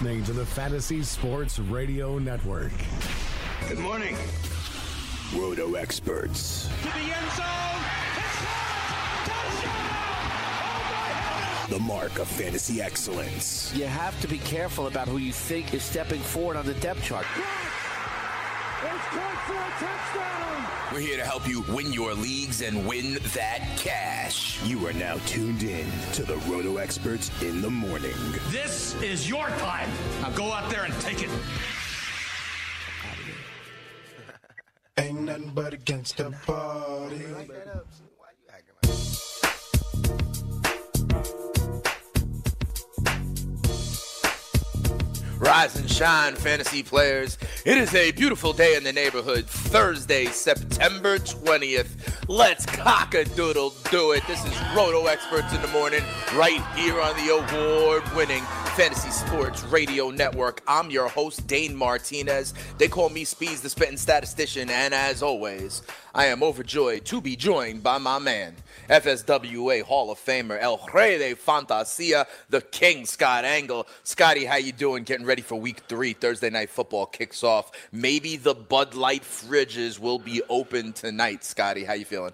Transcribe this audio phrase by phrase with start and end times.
[0.00, 2.72] You're listening to the Fantasy Sports Radio Network.
[3.68, 4.16] Good morning.
[5.34, 6.68] Roto experts.
[6.68, 7.46] To the end zone.
[11.68, 13.74] The mark of fantasy excellence.
[13.74, 17.02] You have to be careful about who you think is stepping forward on the depth
[17.02, 17.26] chart.
[20.90, 24.62] We're here to help you win your leagues and win that cash.
[24.64, 28.14] You are now tuned in to the Roto experts in the morning.
[28.48, 29.90] This is your time.
[30.22, 31.30] Now go out there and take it.
[34.96, 37.26] Ain't nothing but against the party.
[45.40, 47.38] Rise and shine, fantasy players.
[47.64, 51.88] It is a beautiful day in the neighborhood, Thursday, September 20th.
[52.28, 54.22] Let's cock a doodle do it.
[54.26, 56.02] This is Roto Experts in the Morning,
[56.34, 58.44] right here on the award winning
[58.80, 60.62] Fantasy Sports Radio Network.
[60.66, 62.54] I'm your host, Dane Martinez.
[62.78, 65.82] They call me Speeds, the spitting statistician, and as always,
[66.14, 68.54] I am overjoyed to be joined by my man,
[68.88, 73.86] FSWA Hall of Famer, El Rey de Fantasia, the King, Scott Engel.
[74.02, 75.04] Scotty, how you doing?
[75.04, 76.14] Getting ready for Week Three.
[76.14, 77.72] Thursday Night Football kicks off.
[77.92, 81.44] Maybe the Bud Light fridges will be open tonight.
[81.44, 82.32] Scotty, how you feeling?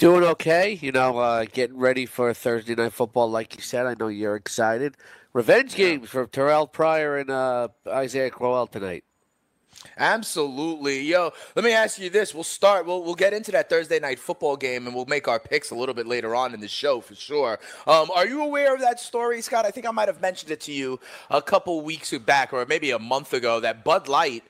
[0.00, 3.30] Doing okay, you know, uh, getting ready for Thursday night football.
[3.30, 4.96] Like you said, I know you're excited.
[5.32, 9.04] Revenge games for Terrell Pryor and uh, Isaiah Crowell tonight.
[9.96, 11.02] Absolutely.
[11.02, 12.34] Yo, let me ask you this.
[12.34, 15.38] We'll start, we'll, we'll get into that Thursday night football game and we'll make our
[15.38, 17.58] picks a little bit later on in the show for sure.
[17.86, 19.64] Um, are you aware of that story, Scott?
[19.64, 22.90] I think I might have mentioned it to you a couple weeks back or maybe
[22.90, 24.44] a month ago that Bud Light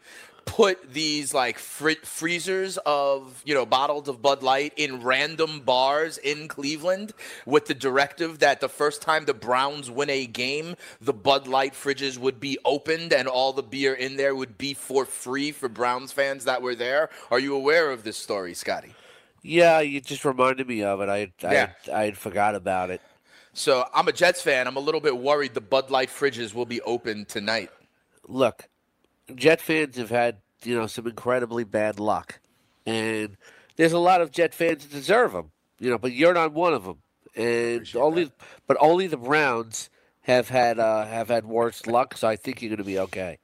[0.51, 6.19] put these like fr- freezers of you know bottles of Bud Light in random bars
[6.19, 7.13] in Cleveland
[7.47, 11.73] with the directive that the first time the Browns win a game, the Bud Light
[11.73, 15.69] fridges would be opened and all the beer in there would be for free for
[15.69, 17.11] Browns fans that were there.
[17.31, 18.97] Are you aware of this story, Scotty?
[19.43, 21.09] Yeah, you just reminded me of it.
[21.09, 21.71] I I, Yeah.
[21.95, 23.01] I had forgot about it.
[23.53, 24.67] So I'm a Jets fan.
[24.67, 27.71] I'm a little bit worried the Bud Light fridges will be open tonight.
[28.27, 28.69] Look,
[29.37, 32.41] Jet fans have had you know some incredibly bad luck,
[32.87, 33.37] and
[33.77, 35.51] there's a lot of Jet fans that deserve them.
[35.79, 36.99] You know, but you're not one of them,
[37.35, 38.31] and only
[38.67, 39.91] but only the Browns
[40.23, 42.17] have had uh, have had worse luck.
[42.17, 43.39] So I think you're going to be okay.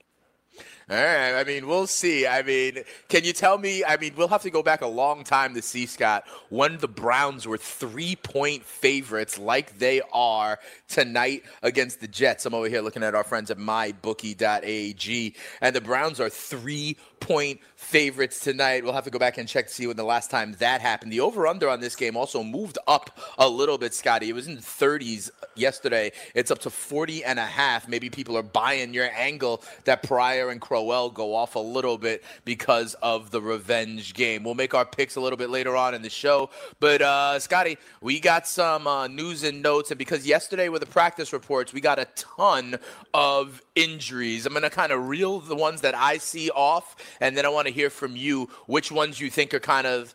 [0.88, 1.34] All right.
[1.34, 2.28] I mean, we'll see.
[2.28, 3.84] I mean, can you tell me?
[3.84, 6.86] I mean, we'll have to go back a long time to see, Scott, when the
[6.86, 12.46] Browns were three point favorites like they are tonight against the Jets.
[12.46, 17.60] I'm over here looking at our friends at mybookie.ag, and the Browns are three point
[17.76, 18.84] favorites tonight.
[18.84, 21.12] We'll have to go back and check to see when the last time that happened.
[21.12, 24.28] The over under on this game also moved up a little bit, Scotty.
[24.28, 26.12] It was in the 30s yesterday.
[26.34, 27.88] It's up to 40 and a half.
[27.88, 32.24] Maybe people are buying your angle that Pryor and Crowell go off a little bit
[32.44, 34.42] because of the revenge game.
[34.42, 36.50] We'll make our picks a little bit later on in the show.
[36.80, 39.90] But, uh, Scotty, we got some uh, news and notes.
[39.90, 42.76] And because yesterday with the practice reports, we got a ton
[43.12, 44.46] of injuries.
[44.46, 47.48] I'm going to kind of reel the ones that I see off, and then I
[47.48, 50.14] want to hear from you which ones you think are kind of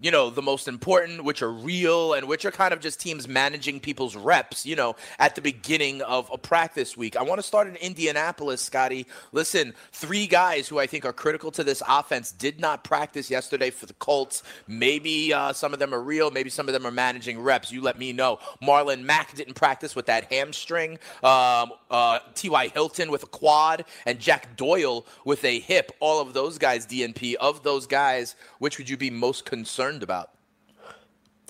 [0.00, 3.28] you know, the most important, which are real, and which are kind of just teams
[3.28, 7.16] managing people's reps, you know, at the beginning of a practice week.
[7.16, 9.06] I want to start in Indianapolis, Scotty.
[9.32, 13.68] Listen, three guys who I think are critical to this offense did not practice yesterday
[13.68, 14.42] for the Colts.
[14.66, 17.70] Maybe uh, some of them are real, maybe some of them are managing reps.
[17.70, 18.38] You let me know.
[18.62, 22.68] Marlon Mack didn't practice with that hamstring, um, uh, T.Y.
[22.68, 25.92] Hilton with a quad, and Jack Doyle with a hip.
[26.00, 27.34] All of those guys, DNP.
[27.34, 30.30] Of those guys, which would you be most concerned about?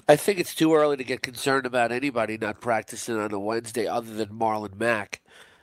[0.09, 3.87] I think it's too early to get concerned about anybody not practicing on a Wednesday
[3.87, 5.21] other than Marlon Mack.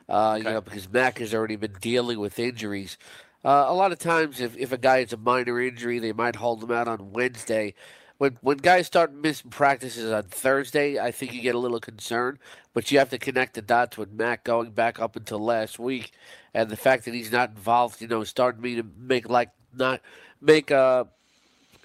[0.07, 2.97] Uh, You know, because Mack has already been dealing with injuries.
[3.43, 6.35] Uh, a lot of times, if, if a guy has a minor injury, they might
[6.37, 7.73] hold him out on Wednesday.
[8.17, 12.39] when when guys start missing practices on Thursday, I think you get a little concerned.
[12.73, 16.13] But you have to connect the dots with Mack going back up until last week,
[16.53, 20.01] and the fact that he's not involved, you know, starting me to make like not
[20.41, 21.05] make uh,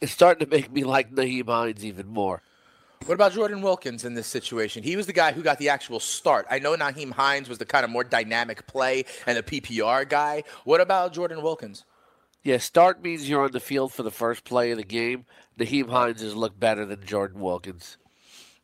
[0.02, 2.42] it's starting to make me like Nyheim Hines even more.
[3.06, 4.82] What about Jordan Wilkins in this situation?
[4.82, 6.46] He was the guy who got the actual start.
[6.50, 10.42] I know Nyheim Hines was the kind of more dynamic play and the PPR guy.
[10.64, 11.84] What about Jordan Wilkins?
[12.42, 15.24] Yeah, start means you're on the field for the first play of the game.
[15.58, 17.96] Nyheim Hines has looked better than Jordan Wilkins.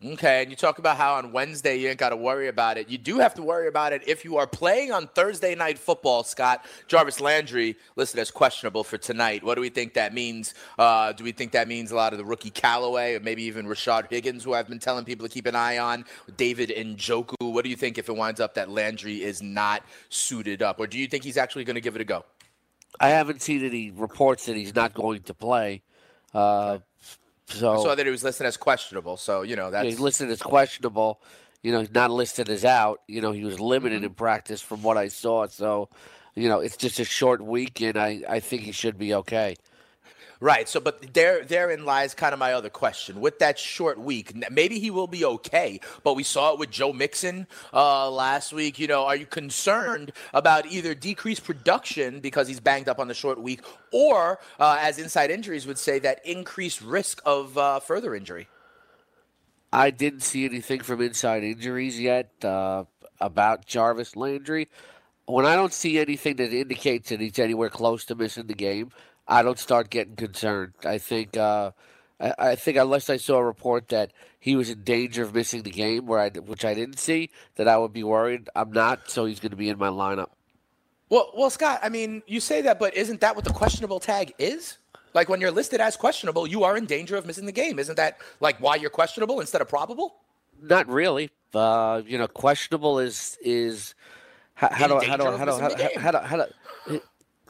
[0.05, 2.89] Okay, and you talk about how on Wednesday you ain't got to worry about it.
[2.89, 6.23] You do have to worry about it if you are playing on Thursday night football,
[6.23, 6.65] Scott.
[6.87, 9.43] Jarvis Landry listed as questionable for tonight.
[9.43, 10.55] What do we think that means?
[10.79, 13.67] Uh, do we think that means a lot of the rookie Callaway or maybe even
[13.67, 16.05] Rashard Higgins, who I've been telling people to keep an eye on?
[16.37, 17.35] David Njoku.
[17.41, 20.79] What do you think if it winds up that Landry is not suited up?
[20.79, 22.25] Or do you think he's actually going to give it a go?
[23.01, 25.83] I haven't seen any reports that he's not going to play.
[26.33, 26.79] Uh,
[27.49, 29.17] so I saw that he was listed as questionable.
[29.17, 31.21] So you know that's he's listed as questionable.
[31.63, 33.01] You know, he's not listed as out.
[33.09, 34.05] You know, he was limited Mm-hmm.
[34.07, 35.49] in practice from what I saw.
[35.49, 35.89] So,
[36.37, 39.57] you know, it's just a short week, and I, I think he should be okay.
[40.41, 40.69] Right.
[40.69, 43.21] So, but there, therein lies kind of my other question.
[43.21, 45.81] With that short week, maybe he will be okay.
[46.05, 48.79] But we saw it with Joe Mixon uh, last week.
[48.79, 53.15] You know, are you concerned about either decreased production because he's banged up on the
[53.15, 53.63] short week,
[53.93, 58.47] or uh, as inside injuries would say, that increased risk of uh, further injury?
[59.73, 62.85] I didn't see anything from inside injuries yet uh,
[63.21, 64.69] about Jarvis Landry.
[65.27, 68.93] When I don't see anything that indicates that he's anywhere close to missing the game,
[69.29, 70.73] I don't start getting concerned.
[70.85, 71.73] I think, uh,
[72.19, 75.63] I, I think unless I saw a report that he was in danger of missing
[75.63, 78.49] the game, where I, which I didn't see, that I would be worried.
[78.57, 80.31] I'm not, so he's going to be in my lineup.
[81.11, 81.81] Well, well, Scott.
[81.83, 84.79] I mean, you say that, but isn't that what the questionable tag is?
[85.15, 87.79] Like when you're listed as questionable, you are in danger of missing the game.
[87.79, 90.17] Isn't that like why you're questionable instead of probable?
[90.61, 91.31] Not really.
[91.55, 93.95] Uh, you know, questionable is is
[94.55, 95.53] how, how do how do I, how do
[95.99, 97.01] how, do- how, do-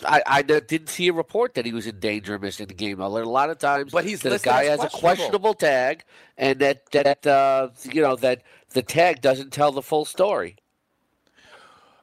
[0.04, 3.00] I, I didn't see a report that he was in danger of missing the game.
[3.00, 5.00] A lot of times But he's the guy has a questionable.
[5.00, 6.04] questionable tag,
[6.36, 10.56] and that that uh, you know that the tag doesn't tell the full story.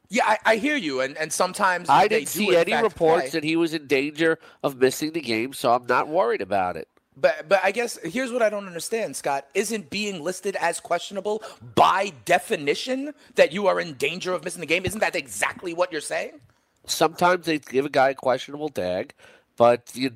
[0.09, 3.30] Yeah, I, I hear you, and and sometimes I didn't see any reports play.
[3.31, 6.88] that he was in danger of missing the game, so I'm not worried about it.
[7.18, 9.48] But but I guess here's what I don't understand, Scott.
[9.53, 11.41] Isn't being listed as questionable
[11.74, 14.86] by definition that you are in danger of missing the game?
[14.86, 16.41] Isn't that exactly what you're saying?
[16.87, 19.13] Sometimes they give a guy a questionable tag,
[19.57, 20.11] but you,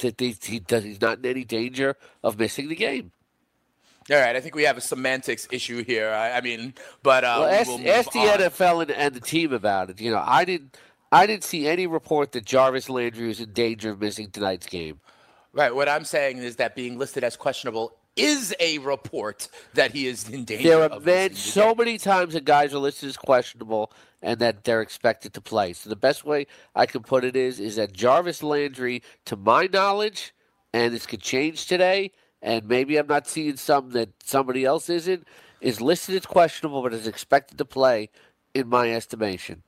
[0.00, 3.12] that they, he does, he's not in any danger of missing the game.
[4.10, 6.10] All right, I think we have a semantics issue here.
[6.10, 8.38] I, I mean, but uh, Well, we ask, will ask the on.
[8.38, 10.00] NFL and, and the team about it.
[10.00, 10.76] You know, I didn't,
[11.12, 15.00] I didn't see any report that Jarvis Landry was in danger of missing tonight's game.
[15.52, 15.74] Right.
[15.74, 20.28] What I'm saying is that being listed as questionable is a report that he is
[20.28, 20.68] in danger.
[20.68, 21.78] There are been so game.
[21.78, 23.92] many times that guys are listed as questionable
[24.22, 25.72] and that they're expected to play.
[25.72, 29.68] So the best way I can put it is, is that Jarvis Landry, to my
[29.72, 30.32] knowledge,
[30.72, 35.26] and this could change today, and maybe I'm not seeing some that somebody else isn't,
[35.60, 38.10] is listed as questionable but is expected to play,
[38.54, 39.62] in my estimation.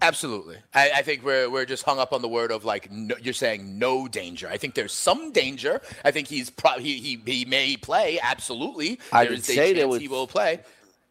[0.00, 0.56] Absolutely.
[0.74, 3.34] I, I think we're we're just hung up on the word of like no, you're
[3.34, 4.48] saying no danger.
[4.48, 5.80] I think there's some danger.
[6.04, 8.18] I think he's probably he, he he may play.
[8.20, 8.98] Absolutely.
[9.12, 10.60] I There didn't say there chance was- he will play.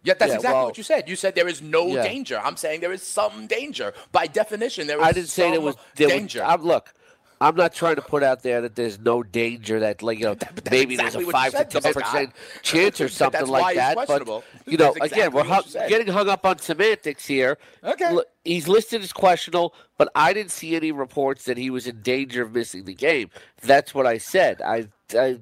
[0.03, 1.07] Yeah, that's Yeah, exactly well- what you said.
[1.09, 2.03] You said there is no Yeah.
[2.03, 2.39] danger.
[2.43, 3.93] I'm saying there is some danger.
[4.11, 6.39] By definition, there is I didn't say there was there danger.
[6.41, 6.93] Was, I'm, look,
[7.39, 10.35] I'm not trying to put out there that there's no danger that like you know
[10.71, 13.95] maybe exactly there's a five to ten percent chance or something like that.
[14.07, 14.27] But
[14.67, 15.89] you know, That's again, we're exactly what hung, you said.
[15.89, 17.57] getting hung up on semantics here.
[17.83, 18.11] Okay.
[18.11, 22.01] Look, He's listed as questionable, but I didn't see any reports that he was in
[22.01, 23.29] danger of missing the game.
[23.61, 24.61] That's what I said.
[24.63, 25.37] I, I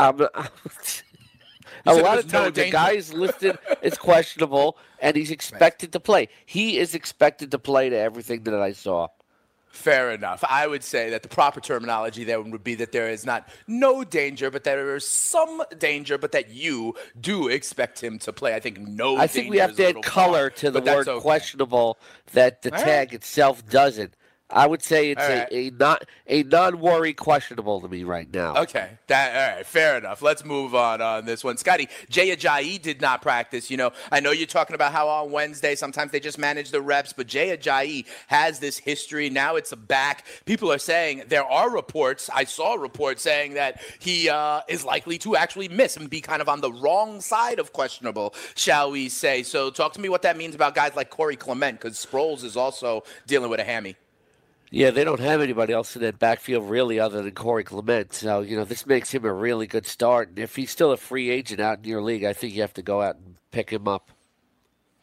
[0.00, 0.20] I'm.
[1.86, 2.72] A lot of was no times, the danger.
[2.72, 6.28] guy is listed as questionable, and he's expected to play.
[6.46, 9.08] He is expected to play to everything that I saw.
[9.70, 10.44] Fair enough.
[10.48, 14.02] I would say that the proper terminology there would be that there is not no
[14.02, 18.54] danger, but that there is some danger, but that you do expect him to play.
[18.54, 19.16] I think no.
[19.16, 21.20] I think we have to add color far, to the word okay.
[21.20, 21.98] questionable
[22.32, 23.14] that the All tag right.
[23.14, 24.14] itself doesn't.
[24.52, 28.56] I would say it's All a, a not a non-worry questionable to me right now.
[28.56, 30.22] Okay, that all right, fair enough.
[30.22, 31.56] Let's move on on this one.
[31.56, 33.70] Scotty, Jay Ajayi did not practice.
[33.70, 36.80] You know, I know you're talking about how on Wednesday sometimes they just manage the
[36.80, 39.30] reps, but Jay Ajayi has this history.
[39.30, 40.26] Now it's a back.
[40.44, 42.30] People are saying there are reports.
[42.34, 46.20] I saw a report saying that he uh, is likely to actually miss and be
[46.20, 49.42] kind of on the wrong side of questionable, shall we say?
[49.42, 52.56] So, talk to me what that means about guys like Corey Clement, because Sproles is
[52.56, 53.96] also dealing with a hammy.
[54.72, 58.12] Yeah, they don't have anybody else in that backfield really other than Corey Clement.
[58.12, 60.28] So, you know, this makes him a really good start.
[60.28, 62.74] And if he's still a free agent out in your league, I think you have
[62.74, 64.10] to go out and pick him up.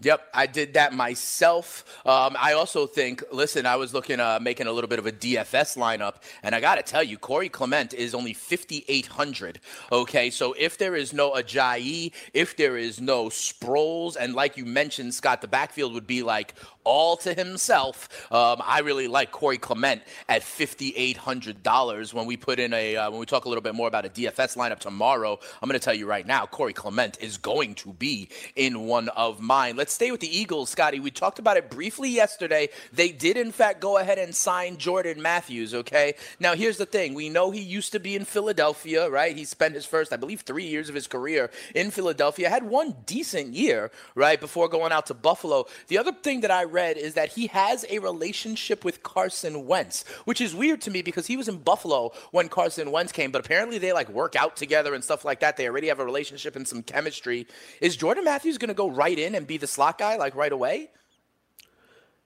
[0.01, 1.83] Yep, I did that myself.
[2.05, 5.11] Um, I also think, listen, I was looking, uh, making a little bit of a
[5.11, 9.59] DFS lineup, and I got to tell you, Corey Clement is only 5,800.
[9.91, 14.65] Okay, so if there is no Ajayi, if there is no Sproles, and like you
[14.65, 16.53] mentioned, Scott, the backfield would be like
[16.87, 18.31] all to himself.
[18.31, 22.13] Um, I really like Corey Clement at fifty eight hundred dollars.
[22.13, 24.09] When we put in a uh, when we talk a little bit more about a
[24.09, 27.93] DFS lineup tomorrow, I'm going to tell you right now, Corey Clement is going to
[27.93, 29.75] be in one of mine.
[29.75, 30.99] Let's stay with the Eagles, Scotty.
[30.99, 32.69] We talked about it briefly yesterday.
[32.93, 35.73] They did in fact go ahead and sign Jordan Matthews.
[35.73, 39.35] Okay, now here's the thing: we know he used to be in Philadelphia, right?
[39.35, 42.49] He spent his first, I believe, three years of his career in Philadelphia.
[42.49, 45.65] Had one decent year, right, before going out to Buffalo.
[45.87, 50.03] The other thing that I read is that he has a relationship with Carson Wentz,
[50.25, 53.45] which is weird to me because he was in Buffalo when Carson Wentz came, but
[53.45, 55.57] apparently they like work out together and stuff like that.
[55.57, 57.47] They already have a relationship and some chemistry.
[57.81, 60.51] Is Jordan Matthews going to go right in and be the slot guy like right
[60.51, 60.89] away?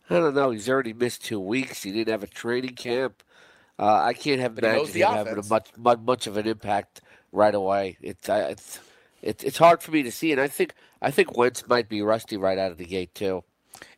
[0.10, 0.52] I don't know.
[0.52, 1.84] He's already missed two weeks.
[1.84, 3.24] He didn't have a training camp.
[3.78, 7.02] Uh, I can't have imagined him having a much, much much of an impact
[7.34, 7.98] right away.
[8.02, 8.80] It's it's
[9.22, 12.02] it's it's hard for me to see, and I think I think Wentz might be
[12.02, 13.44] rusty right out of the gate too.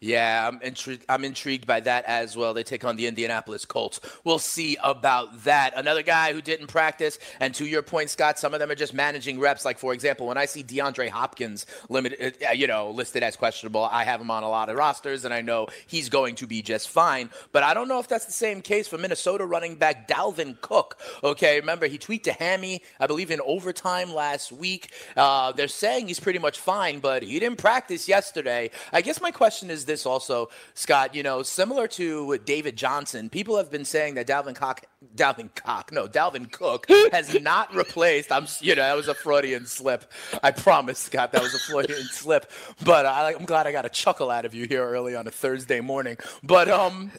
[0.03, 1.05] Yeah, I'm intrigued.
[1.07, 2.53] I'm intrigued by that as well.
[2.53, 4.01] They take on the Indianapolis Colts.
[4.25, 5.71] We'll see about that.
[5.77, 8.93] Another guy who didn't practice, and to your point, Scott, some of them are just
[8.93, 9.63] managing reps.
[9.63, 13.85] Like for example, when I see DeAndre Hopkins limited, uh, you know, listed as questionable,
[13.85, 16.61] I have him on a lot of rosters, and I know he's going to be
[16.61, 17.29] just fine.
[17.53, 20.99] But I don't know if that's the same case for Minnesota running back Dalvin Cook.
[21.23, 24.91] Okay, remember he tweaked a hammy, I believe, in overtime last week.
[25.15, 28.69] Uh, they're saying he's pretty much fine, but he didn't practice yesterday.
[28.91, 31.13] I guess my question is this also, Scott.
[31.15, 34.81] You know, similar to David Johnson, people have been saying that Dalvin Cook,
[35.15, 38.31] Dalvin Cook, no, Dalvin Cook has not replaced.
[38.31, 40.11] I'm, you know, that was a Freudian slip.
[40.41, 42.51] I promise, Scott, that was a Freudian slip.
[42.83, 45.31] But I, I'm glad I got a chuckle out of you here early on a
[45.31, 46.17] Thursday morning.
[46.41, 47.11] But um,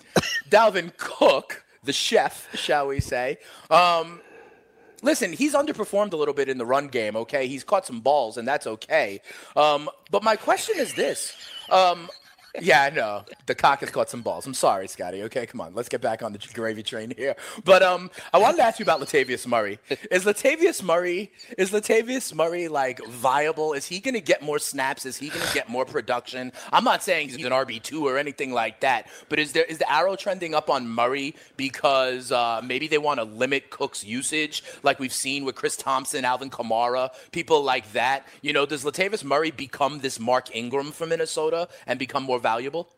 [0.51, 3.39] Dalvin Cook, the chef, shall we say,
[3.71, 4.21] um,
[5.05, 7.47] listen, he's underperformed a little bit in the run game, okay?
[7.47, 9.21] He's caught some balls, and that's okay.
[9.55, 11.35] Um, but my question is this.
[11.71, 12.09] Um,
[12.61, 13.25] yeah, know.
[13.47, 14.47] The cock has caught some balls.
[14.47, 15.23] I'm sorry, Scotty.
[15.25, 15.75] Okay, come on.
[15.75, 17.35] Let's get back on the gravy train here.
[17.65, 19.79] But um, I wanted to ask you about Latavius Murray.
[20.11, 23.73] Is Latavius Murray is Latavius Murray like viable?
[23.73, 25.05] Is he going to get more snaps?
[25.05, 26.53] Is he going to get more production?
[26.73, 29.09] I'm not saying he's an RB two or anything like that.
[29.29, 33.19] But is there is the arrow trending up on Murray because uh, maybe they want
[33.19, 38.27] to limit Cook's usage, like we've seen with Chris Thompson, Alvin Kamara, people like that?
[38.43, 42.89] You know, does Latavius Murray become this Mark Ingram for Minnesota and become more valuable?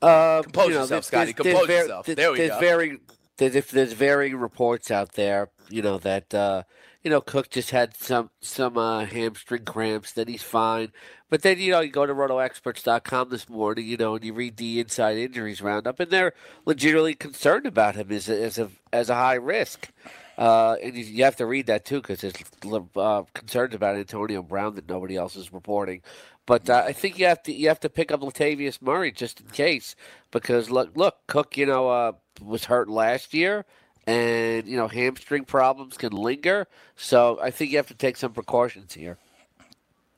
[0.00, 1.32] Uh, Compose you know, yourself, Scotty.
[1.32, 2.06] Compose there's yourself.
[2.06, 2.60] var- There we there's go.
[2.60, 2.98] Very,
[3.36, 6.62] there's, there's varying reports out there, you know that uh,
[7.02, 10.92] you know Cook just had some some uh, hamstring cramps, that he's fine.
[11.30, 14.56] But then you know you go to RotoExperts.com this morning, you know, and you read
[14.56, 16.34] the inside injuries roundup, and they're
[16.66, 19.88] legitimately concerned about him as a, as a as a high risk.
[20.38, 22.34] Uh, and you, you have to read that too because there's
[22.96, 26.02] uh, concerns about Antonio Brown that nobody else is reporting.
[26.46, 29.40] But uh, I think you have to you have to pick up Latavius Murray just
[29.40, 29.94] in case
[30.30, 33.64] because look look Cook you know uh, was hurt last year
[34.06, 36.66] and you know hamstring problems can linger.
[36.96, 39.18] So I think you have to take some precautions here.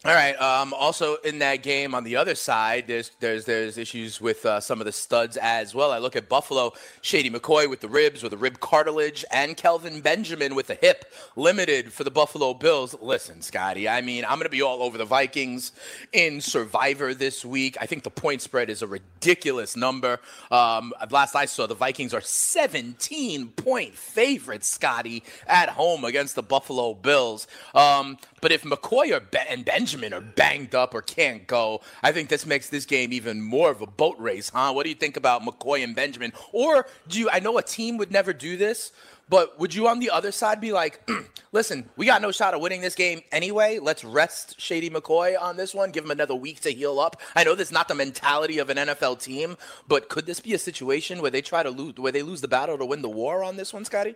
[0.06, 0.38] All right.
[0.38, 4.60] Um, also in that game on the other side, there's there's there's issues with uh,
[4.60, 5.92] some of the studs as well.
[5.92, 10.02] I look at Buffalo, Shady McCoy with the ribs with the rib cartilage, and Kelvin
[10.02, 11.06] Benjamin with the hip,
[11.36, 12.94] limited for the Buffalo Bills.
[13.00, 15.72] Listen, Scotty, I mean I'm gonna be all over the Vikings
[16.12, 17.78] in Survivor this week.
[17.80, 20.20] I think the point spread is a ridiculous number.
[20.50, 26.42] Um, last I saw, the Vikings are 17 point favorites, Scotty, at home against the
[26.42, 27.46] Buffalo Bills.
[27.74, 32.10] Um, but if McCoy or ben- and Benjamin are banged up or can't go, I
[32.10, 34.72] think this makes this game even more of a boat race, huh?
[34.72, 36.32] What do you think about McCoy and Benjamin?
[36.52, 37.30] Or do you?
[37.30, 38.92] I know a team would never do this.
[39.28, 41.08] But would you on the other side be like,
[41.52, 43.78] listen, we got no shot of winning this game anyway.
[43.78, 47.20] Let's rest Shady McCoy on this one, give him another week to heal up.
[47.34, 49.56] I know that's not the mentality of an NFL team,
[49.88, 52.48] but could this be a situation where they try to lose, where they lose the
[52.48, 54.14] battle to win the war on this one, Scotty?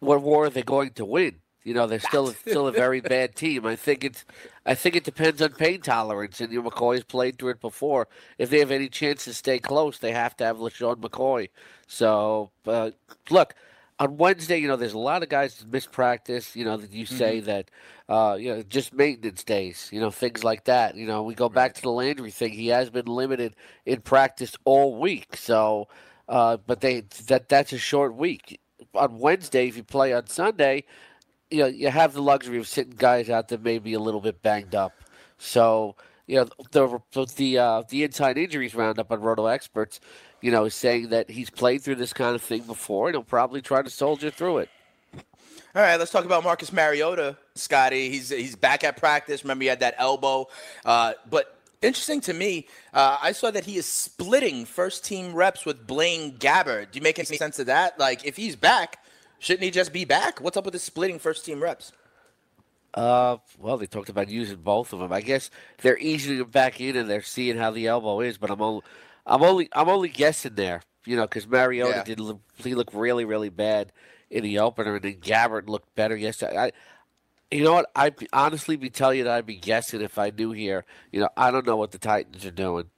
[0.00, 1.36] What war are they going to win?
[1.66, 3.66] You know, they're still still a very bad team.
[3.66, 4.24] I think it's
[4.64, 8.06] I think it depends on pain tolerance, and you know, McCoy's played through it before.
[8.38, 11.48] If they have any chance to stay close, they have to have LeSean McCoy.
[11.88, 12.92] So, uh,
[13.30, 13.56] look,
[13.98, 16.54] on Wednesday, you know, there's a lot of guys that miss practice.
[16.54, 17.68] You know, that you say that,
[18.08, 19.88] uh, you know, just maintenance days.
[19.90, 20.94] You know, things like that.
[20.94, 22.52] You know, we go back to the Landry thing.
[22.52, 25.88] He has been limited in practice all week, so.
[26.28, 28.60] Uh, but they that that's a short week.
[28.94, 30.84] On Wednesday, if you play on Sunday,
[31.50, 34.20] you know you have the luxury of sitting guys out that may be a little
[34.20, 34.92] bit banged up.
[35.38, 37.00] So you know the
[37.36, 40.00] the uh, the inside injuries roundup on Roto Experts,
[40.40, 43.22] you know, is saying that he's played through this kind of thing before and he'll
[43.22, 44.70] probably try to soldier through it.
[45.76, 48.08] All right, let's talk about Marcus Mariota, Scotty.
[48.08, 49.44] He's he's back at practice.
[49.44, 50.48] Remember, he had that elbow.
[50.86, 55.66] Uh, but interesting to me, uh, I saw that he is splitting first team reps
[55.66, 56.92] with Blaine Gabbert.
[56.92, 57.98] Do you make any sense of that?
[57.98, 59.04] Like, if he's back,
[59.38, 60.40] shouldn't he just be back?
[60.40, 61.92] What's up with the splitting first team reps?
[62.94, 65.12] Uh, well, they talked about using both of them.
[65.12, 65.50] I guess
[65.82, 68.38] they're easing them back in and they're seeing how the elbow is.
[68.38, 68.82] But I'm only,
[69.26, 70.82] I'm only, I'm only guessing there.
[71.04, 72.02] You know, because Mariota Yeah.
[72.04, 73.92] did look, he looked really, really bad
[74.30, 76.56] in the opener, and then Gabbert looked better yesterday.
[76.56, 76.72] I,
[77.50, 77.90] you know what?
[77.94, 80.84] I'd honestly be telling you that I'd be guessing if I knew here.
[81.12, 82.90] You know, I don't know what the Titans are doing.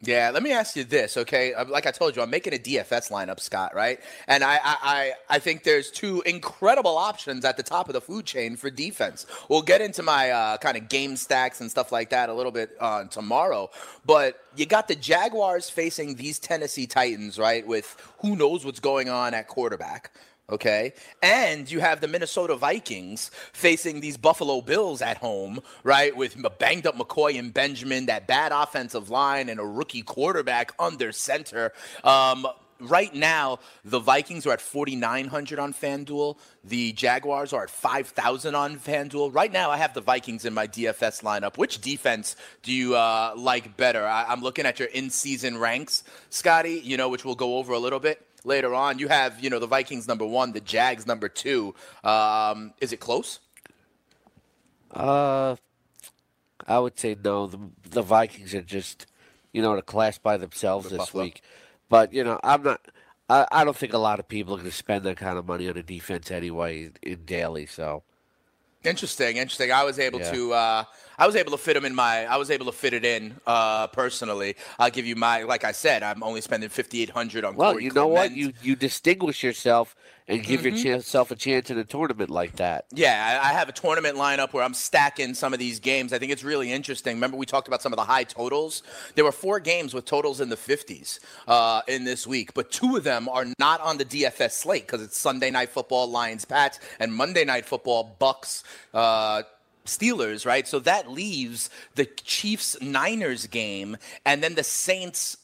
[0.00, 1.54] Yeah, let me ask you this, okay?
[1.54, 3.98] Uh, Like I told you, I'm making a DFS lineup, Scott, right?
[4.28, 8.24] And I, I, I, think there's two incredible options at the top of the food
[8.24, 9.26] chain for defense.
[9.48, 12.52] We'll get into my uh, kind of game stacks and stuff like that a little
[12.52, 13.70] bit uh, tomorrow.
[14.06, 17.66] But you got the Jaguars facing these Tennessee Titans, right?
[17.66, 20.12] With who knows what's going on at quarterback.
[20.50, 20.94] Okay.
[21.22, 26.16] And you have the Minnesota Vikings facing these Buffalo Bills at home, right?
[26.16, 31.12] With banged up McCoy and Benjamin, that bad offensive line, and a rookie quarterback under
[31.12, 31.72] center.
[32.02, 32.46] Um,
[32.80, 36.38] right now, the Vikings are at 4,900 on FanDuel.
[36.64, 39.34] The Jaguars are at 5,000 on FanDuel.
[39.34, 41.58] Right now, I have the Vikings in my DFS lineup.
[41.58, 44.06] Which defense do you uh, like better?
[44.06, 47.74] I- I'm looking at your in season ranks, Scotty, you know, which we'll go over
[47.74, 48.98] a little bit later on.
[48.98, 51.74] You have, you know, the Vikings number one, the Jags number two.
[52.04, 53.40] Um, is it close?
[54.92, 55.56] Uh,
[56.66, 57.46] I would say no.
[57.46, 57.58] The,
[57.90, 59.06] the Vikings are just,
[59.52, 61.24] you know, in a class by themselves this Buffalo.
[61.24, 61.42] week.
[61.88, 62.80] But you know, I'm not.
[63.30, 65.46] I, I don't think a lot of people are going to spend that kind of
[65.46, 67.66] money on a defense anyway in, in daily.
[67.66, 68.02] So
[68.84, 69.72] Interesting, interesting.
[69.72, 70.32] I was able Yeah.
[70.32, 70.84] to, uh,
[71.18, 73.34] I was able to fit them in my, I was able to fit it in
[73.46, 74.56] uh, personally.
[74.78, 77.56] I'll give you my, like I said, I'm only spending 5,800 on.
[77.56, 78.32] well, Corey you know what?
[78.32, 79.96] You you distinguish yourself
[80.28, 80.76] and give Mm-hmm.
[80.86, 82.84] yourself a chance in a tournament like that.
[82.92, 86.12] Yeah, I I have a tournament lineup where I'm stacking some of these games.
[86.12, 87.16] I think it's really interesting.
[87.16, 88.82] Remember, we talked about some of the high totals.
[89.14, 92.96] There were four games with totals in the 50s uh, in this week, but two
[92.96, 96.78] of them are not on the DFS slate because it's Sunday Night Football, Lions, Pats,
[97.00, 98.62] and Monday Night Football, Bucs.
[98.92, 99.42] Uh,
[99.88, 100.66] Steelers, right?
[100.66, 105.36] So that leaves the Chiefs Niners game and then the Saints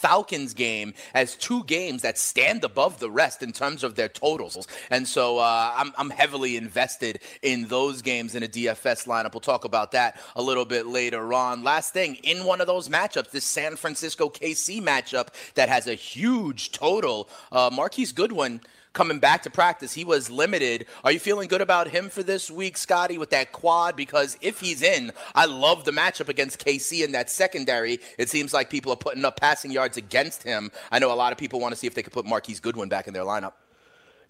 [0.00, 4.66] Falcons game as two games that stand above the rest in terms of their totals.
[4.88, 9.34] And so uh, I'm, I'm heavily invested in those games in a DFS lineup.
[9.34, 11.62] We'll talk about that a little bit later on.
[11.62, 15.94] Last thing, in one of those matchups, this San Francisco KC matchup that has a
[15.94, 19.92] huge total, uh, Marquise Goodwin coming back to practice.
[19.92, 20.86] He was limited.
[21.04, 23.96] Are you feeling good about him for this week, Scotty, with that quad?
[23.96, 28.00] Because if he's in, I love the matchup against KC in that secondary.
[28.18, 30.70] It seems like people are putting up passing yards against him.
[30.90, 32.88] I know a lot of people want to see if they could put Marquise Goodwin
[32.88, 33.52] back in their lineup.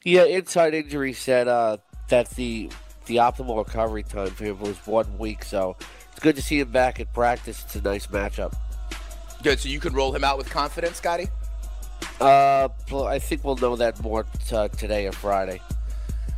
[0.05, 2.71] Yeah, inside injury said uh, that the
[3.07, 5.43] the optimal recovery time for him was one week.
[5.45, 5.77] So
[6.11, 7.65] it's good to see him back at practice.
[7.65, 8.55] It's a nice matchup.
[9.43, 9.59] Good.
[9.59, 11.29] So you can roll him out with confidence, Scotty?
[12.21, 15.61] Uh, I think we'll know that more t- uh, today or Friday.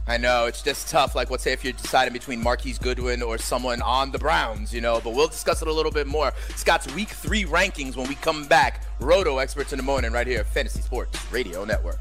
[0.07, 1.15] I know it's just tough.
[1.15, 4.81] Like, let's say if you're deciding between Marquise Goodwin or someone on the Browns, you
[4.81, 5.01] know.
[5.03, 6.33] But we'll discuss it a little bit more.
[6.57, 8.83] Scott's Week Three rankings when we come back.
[9.01, 12.01] Roto experts in the morning, right here, at Fantasy Sports Radio Network.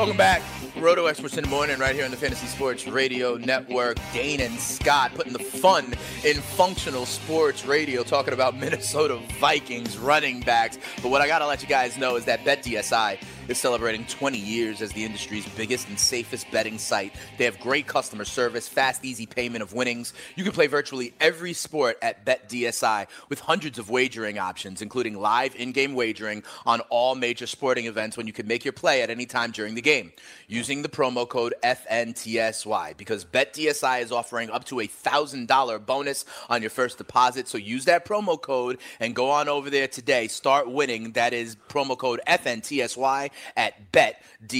[0.00, 0.40] Welcome back.
[0.78, 3.98] Roto Experts in the Morning, right here on the Fantasy Sports Radio Network.
[4.14, 5.92] Dane and Scott putting the fun
[6.24, 10.78] in functional sports radio, talking about Minnesota Vikings running backs.
[11.02, 13.18] But what I got to let you guys know is that BetDSI
[13.50, 17.12] is celebrating 20 years as the industry's biggest and safest betting site.
[17.36, 20.14] They have great customer service, fast, easy payment of winnings.
[20.36, 25.56] You can play virtually every sport at BetDSI with hundreds of wagering options, including live
[25.56, 29.10] in game wagering on all major sporting events when you can make your play at
[29.10, 30.12] any time during the game
[30.46, 36.60] using the promo code FNTSY because BetDSI is offering up to a $1,000 bonus on
[36.60, 37.48] your first deposit.
[37.48, 40.28] So use that promo code and go on over there today.
[40.28, 41.12] Start winning.
[41.12, 44.58] That is promo code FNTSY at betdsi.com.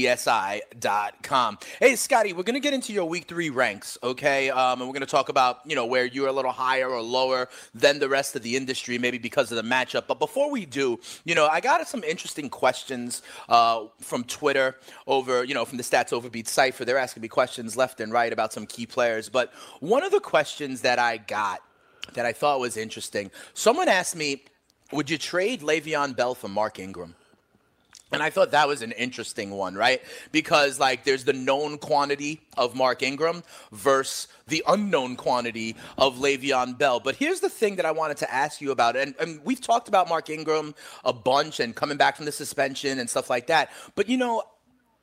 [1.79, 4.51] Hey, Scotty, we're going to get into your week three ranks, okay?
[4.51, 7.03] Um, and we're going to talk about, you know, where you're a little higher or
[7.03, 10.07] lower than the rest of the industry, maybe because of the matchup.
[10.07, 15.45] But before we do, you know, I got some interesting questions uh, from Twitter over,
[15.45, 16.85] you know, from the Stats Overbeat cipher.
[16.85, 19.29] They're asking me questions left and right about some key players.
[19.29, 21.61] But one of the questions that I got
[22.15, 24.45] that I thought was interesting, someone asked me,
[24.93, 27.15] would you trade Le'Veon Bell for Mark Ingram?
[28.13, 30.03] And I thought that was an interesting one, right?
[30.33, 36.77] Because like there's the known quantity of Mark Ingram versus the unknown quantity of Le'Veon
[36.77, 36.99] Bell.
[36.99, 39.87] But here's the thing that I wanted to ask you about, and, and we've talked
[39.87, 43.71] about Mark Ingram a bunch and coming back from the suspension and stuff like that.
[43.95, 44.43] But you know,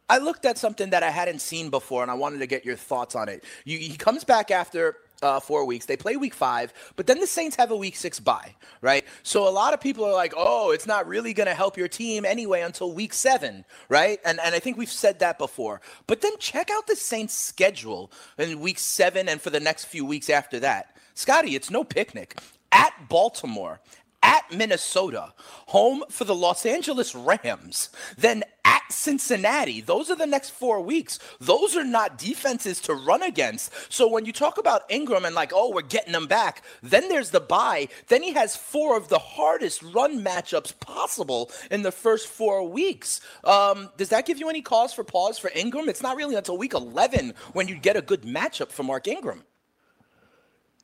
[0.10, 2.78] I looked at something that I hadn't seen before, and I wanted to get your
[2.78, 3.44] thoughts on it.
[3.66, 5.86] You, he comes back after uh, four weeks.
[5.86, 9.06] They play week five, but then the Saints have a week six bye, right?
[9.24, 11.88] So a lot of people are like, oh, it's not really going to help your
[11.88, 14.20] team anyway until week seven, right?
[14.26, 15.82] And, and I think we've said that before.
[16.06, 20.06] But then check out the Saints' schedule in week seven and for the next few
[20.06, 20.96] weeks after that.
[21.14, 22.38] Scotty, it's no picnic.
[22.72, 23.80] At Baltimore,
[24.24, 25.34] at Minnesota,
[25.68, 29.82] home for the Los Angeles Rams, then at Cincinnati.
[29.82, 31.20] Those are the next four weeks.
[31.40, 33.72] Those are not defenses to run against.
[33.92, 37.30] So when you talk about Ingram and like, oh, we're getting them back, then there's
[37.30, 37.88] the bye.
[38.08, 43.22] Then he has four of the hardest run matchups possible in the first four weeks.
[43.44, 45.90] Um, does that give you any cause for pause for Ingram?
[45.90, 49.44] It's not really until week 11 when you get a good matchup for Mark Ingram.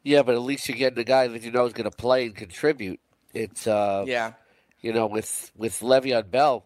[0.04, 2.26] Yeah, but at least you're getting a guy that you know is going to play
[2.26, 3.00] and contribute.
[3.34, 4.34] It's uh, yeah,
[4.82, 6.66] you know, with with Le'Veon Bell,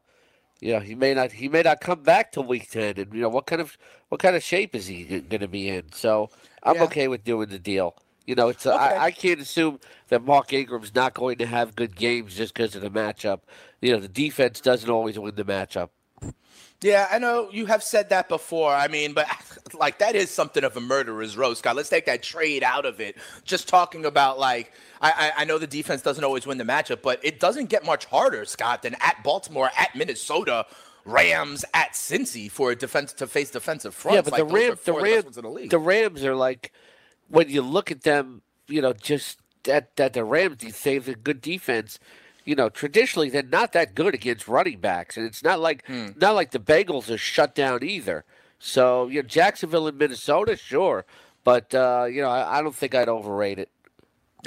[0.61, 3.21] you know, he may not he may not come back till week ten, and you
[3.21, 3.77] know what kind of
[4.09, 5.91] what kind of shape is he going to be in?
[5.93, 6.31] So
[6.63, 6.83] I'm Yeah.
[6.85, 7.95] okay with doing the deal.
[8.25, 8.95] You know, it's Okay.
[8.97, 12.75] I, I can't assume that Mark Ingram's not going to have good games just because
[12.75, 13.41] of the matchup.
[13.81, 15.89] You know, the defense doesn't always win the matchup.
[16.81, 18.71] Yeah, I know you have said that before.
[18.71, 19.27] I mean, but
[19.73, 21.75] like that is something of a murderer's row, Scott.
[21.75, 23.17] Let's take that trade out of it.
[23.43, 27.01] Just talking about like I, I I know the defense doesn't always win the matchup,
[27.01, 30.67] but it doesn't get much harder, Scott, than at Baltimore, at Minnesota,
[31.03, 34.15] Rams, at Cincy for a defense to face defensive fronts.
[34.15, 36.71] yeah, but Like, the Rams, the four of best Rams, the the Rams are like
[37.27, 41.15] when you look at them, you know, just that that the Rams they say the
[41.15, 41.97] good defense.
[42.47, 46.07] You know, traditionally they're not that good against running backs, and it's not like Hmm.
[46.15, 48.23] not like the Bengals are shut down either.
[48.57, 51.05] So you know, Jacksonville and Minnesota, sure,
[51.43, 53.69] but uh, you know, I, I don't think I'd overrate it.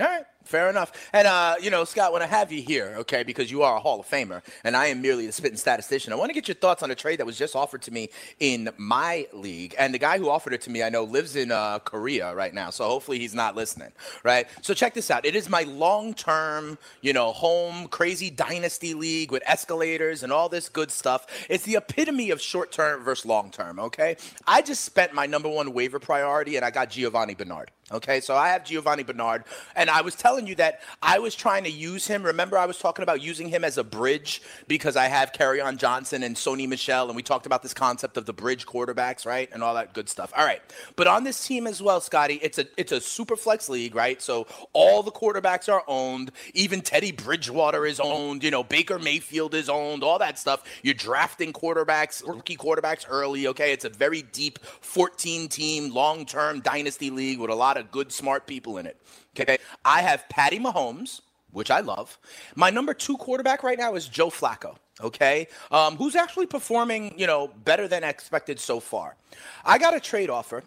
[0.01, 0.93] All right, fair enough.
[1.13, 3.81] And uh, you know, Scott, when I have you here, okay, because you are a
[3.81, 6.57] Hall of Famer, and I am merely the spitting statistician, I want to get your
[6.57, 8.11] thoughts on a trade that was just offered to me
[8.41, 9.75] in my league.
[9.79, 12.53] And the guy who offered it to me, I know, lives in uh, Korea right
[12.53, 13.93] now, so hopefully he's not listening,
[14.25, 14.47] right?
[14.61, 15.25] So check this out.
[15.25, 20.69] It is my long-term, you know, home crazy dynasty league with escalators and all this
[20.69, 21.27] good stuff.
[21.49, 23.79] It's the epitome of short-term versus long-term.
[23.79, 27.71] Okay, I just spent my number one waiver priority, and I got Giovani Bernard.
[27.93, 31.65] Okay, so I have Giovani Bernard, and I was telling you that I was trying
[31.65, 32.23] to use him.
[32.23, 36.23] Remember, I was talking about using him as a bridge because I have on Johnson
[36.23, 39.63] and Sony Michel, and we talked about this concept of the bridge quarterbacks, right, and
[39.63, 40.33] all that good stuff.
[40.37, 40.61] All right,
[40.97, 44.21] but on this team as well, Scotty, it's a it's a super flex league, right?
[44.23, 46.31] So all the quarterbacks are owned.
[46.55, 48.45] Even Teddy Bridgewater is owned.
[48.45, 50.05] You know, Baker Mayfield is owned.
[50.05, 50.63] All that stuff.
[50.83, 53.47] You're drafting quarterbacks, rookie quarterbacks early.
[53.49, 57.80] Okay, it's a very deep 14 team long term dynasty league with a lot of
[57.83, 58.97] good, smart people in it.
[59.39, 61.21] Okay, I have Patty Mahomes,
[61.53, 62.19] which I love.
[62.55, 64.77] My number two quarterback right now is Joe Flacco.
[65.01, 69.17] Okay, um, who's actually performing, you know, better than expected so far.
[69.65, 70.63] I got a trade offer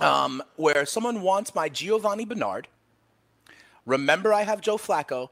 [0.00, 2.68] um, where someone wants my Giovani Bernard.
[3.86, 5.28] Remember, I have Joe Flacco.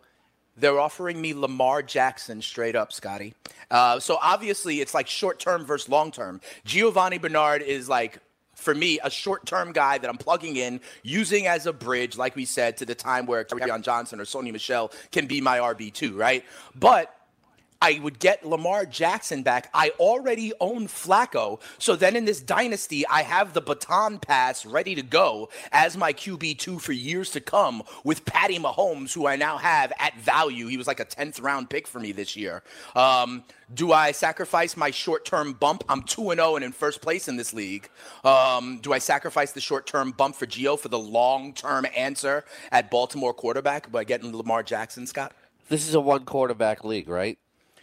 [0.56, 3.34] They're offering me Lamar Jackson straight up, Scotty.
[3.70, 6.40] Uh, so obviously, it's like short term versus long term.
[6.64, 8.18] Giovani Bernard is like,
[8.62, 12.36] for me, a short term guy that I'm plugging in, using as a bridge, like
[12.36, 16.16] we said, to the time where on Johnson or Sony Michel can be my RB2,
[16.16, 16.44] right?
[16.74, 17.14] But
[17.82, 19.68] I would get Lamar Jackson back.
[19.74, 21.60] I already own Flacco.
[21.78, 26.12] So then in this dynasty, I have the baton pass ready to go as my
[26.12, 30.68] QB2 for years to come with Patty Mahomes, who I now have at value.
[30.68, 32.62] He was like a 10th round pick for me this year.
[32.94, 33.42] Um,
[33.74, 35.82] do I sacrifice my short term bump?
[35.88, 37.88] I'm 2 0 and in first place in this league.
[38.22, 42.44] Um, do I sacrifice the short term bump for Gio for the long term answer
[42.70, 45.32] at Baltimore quarterback by getting Lamar Jackson, Scott?
[45.68, 47.38] This is a one quarterback league, right?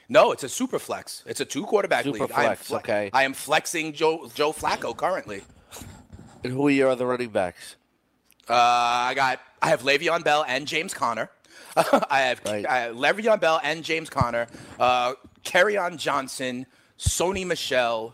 [0.09, 1.23] No, it's a super flex.
[1.27, 2.29] It's a two quarterback super league.
[2.31, 3.09] Flex, I am fle- okay.
[3.13, 5.43] I am flexing Joe Joe Flacco currently.
[6.43, 7.75] And who are your other running backs?
[8.49, 11.29] Uh, I got I have Le'Veon Bell and James Conner.
[11.75, 12.65] I have Right.
[12.67, 14.47] I have Le'Veon Bell and James Conner.
[14.79, 15.13] Uh,
[15.79, 16.65] on Johnson,
[16.97, 18.13] Sony Michel,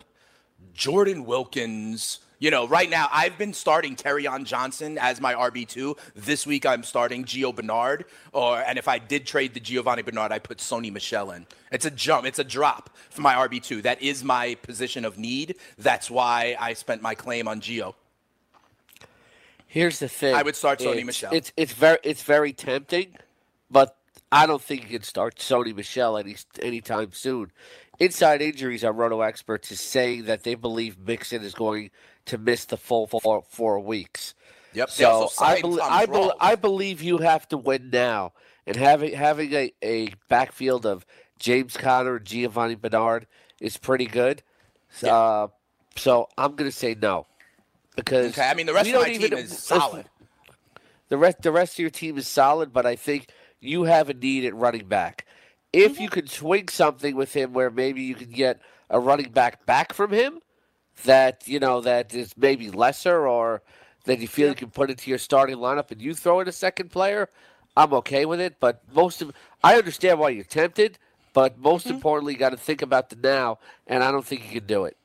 [0.73, 2.19] Jordan Wilkins.
[2.39, 5.95] You know, right now I've been starting on Johnson as my RB two.
[6.15, 10.31] This week I'm starting Gio Bernard, or and if I did trade the Giovani Bernard,
[10.31, 11.45] I put Sony Michel in.
[11.71, 13.81] It's a jump, it's a drop for my RB two.
[13.81, 15.55] That is my position of need.
[15.77, 17.95] That's why I spent my claim on Gio.
[19.67, 20.35] Here's the thing.
[20.35, 21.33] I would start Sony It's- Michel.
[21.33, 23.17] It's it's very it's very tempting,
[23.69, 23.97] but
[24.31, 27.51] I don't think you can start Sony Michel any anytime soon.
[27.97, 31.91] Inside injuries on Roto Experts is saying that they believe Mixon is going
[32.25, 34.33] to miss the full four, four weeks.
[34.73, 34.89] Yep.
[34.89, 36.33] So I, Tom I, Thrall.
[36.39, 38.33] I believe you have to win now,
[38.67, 41.05] and having having a, a backfield of
[41.39, 43.27] James Conner and Giovani Bernard
[43.61, 44.43] is pretty good.
[45.03, 45.47] Uh,
[45.95, 47.25] so I'm going to say no
[47.95, 50.05] because Okay, I mean the rest of my even- team is solid.
[51.09, 53.29] the rest the rest of your team is solid, but I think
[53.61, 55.25] you have a need at running back.
[55.71, 56.01] If Mm-hmm.
[56.03, 58.59] you can swing something with him where maybe you can get
[58.89, 60.39] a running back back from him
[61.03, 63.61] that, you know, that is maybe lesser or
[64.05, 66.51] that you feel you can put into your starting lineup and you throw in a
[66.51, 67.29] second player,
[67.75, 68.55] I'm okay with it.
[68.59, 69.31] But most of
[69.63, 70.97] I understand why you're tempted,
[71.33, 71.89] but most Mm-hmm.
[71.89, 74.97] importantly you gotta think about the now and I don't think you can do it.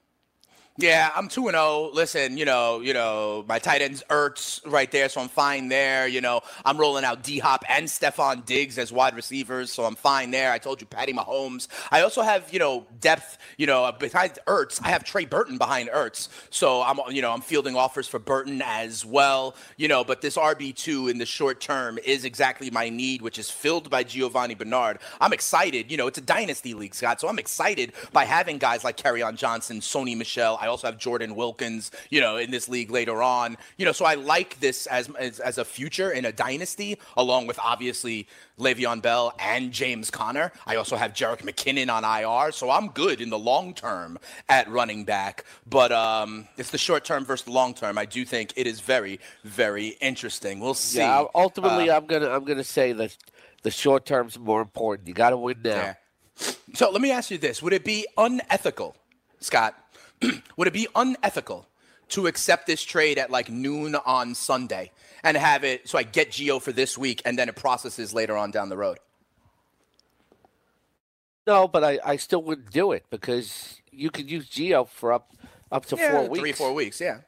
[0.80, 1.90] Yeah, I'm two and zero.
[1.92, 6.08] Listen, you know, you know, my tight ends Ertz right there, so I'm fine there.
[6.08, 9.94] You know, I'm rolling out D Hop and Stefon Diggs as wide receivers, so I'm
[9.94, 10.50] fine there.
[10.50, 11.68] I told you, Patty Mahomes.
[11.90, 13.36] I also have, you know, depth.
[13.58, 17.30] You know, uh, besides Ertz, I have Trey Burton behind Ertz, so I'm, you know,
[17.30, 19.56] I'm fielding offers for Burton as well.
[19.76, 23.38] You know, but this RB two in the short term is exactly my need, which
[23.38, 24.98] is filled by Giovani Bernard.
[25.20, 25.90] I'm excited.
[25.90, 29.36] You know, it's a dynasty league, Scott, so I'm excited by having guys like on
[29.36, 30.56] Johnson, Sony Michel.
[30.58, 33.56] I also have Jordan Wilkins, you know, in this league later on.
[33.76, 37.46] You know, so I like this as as, as a future in a dynasty, along
[37.46, 38.26] with obviously
[38.58, 40.52] Le'Veon Bell and James Conner.
[40.66, 44.68] I also have Jerick McKinnon on IR, so I'm good in the long term at
[44.70, 45.44] running back.
[45.68, 47.98] But um, it's the short term versus the long term.
[47.98, 50.60] I do think it is very, very interesting.
[50.60, 50.98] We'll see.
[50.98, 53.16] Yeah, ultimately Uh, I'm gonna I'm gonna say that
[53.62, 55.08] the short term's more important.
[55.08, 55.70] You gotta win now.
[55.70, 55.94] Yeah.
[56.74, 58.96] So let me ask you this: Would it be unethical,
[59.40, 59.74] Scott?
[60.56, 61.66] would it be unethical
[62.08, 64.90] to accept this trade at like noon on Sunday
[65.22, 68.36] and have it so I get Gio for this week and then it processes later
[68.36, 68.98] on down the road?
[71.46, 75.32] No, but I, I still wouldn't do it because you could use Gio for up
[75.72, 76.40] up to yeah, four weeks.
[76.40, 77.00] three, four weeks.
[77.00, 77.18] Yeah.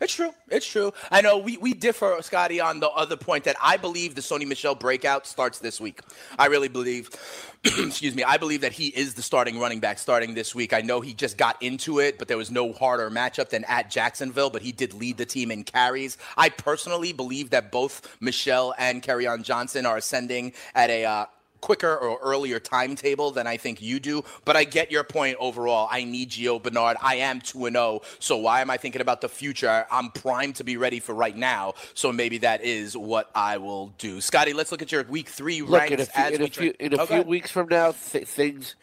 [0.00, 0.32] It's true.
[0.48, 0.92] It's true.
[1.10, 4.46] I know we, we differ, Scotty, on the other point that I believe the Sony
[4.46, 6.00] Michel breakout starts this week.
[6.38, 7.10] I really believe,
[7.64, 10.72] excuse me, I believe that he is the starting running back starting this week.
[10.72, 13.90] I know he just got into it, but there was no harder matchup than at
[13.90, 16.16] Jacksonville, but he did lead the team in carries.
[16.36, 21.26] I personally believe that both Michel and on Johnson are ascending at a uh,
[21.60, 24.24] quicker or earlier timetable than I think you do.
[24.44, 25.88] But I get your point overall.
[25.90, 26.96] I need Gio Bernard.
[27.02, 28.00] I am 2 and 0.
[28.18, 29.86] So why am I thinking about the future?
[29.90, 31.74] I'm primed to be ready for right now.
[31.94, 34.20] So maybe that is what I will do.
[34.20, 36.46] Scotty, let's look at your week three Look, ranks in a few, as in we
[36.46, 38.76] a few, in a go few weeks from now, th- things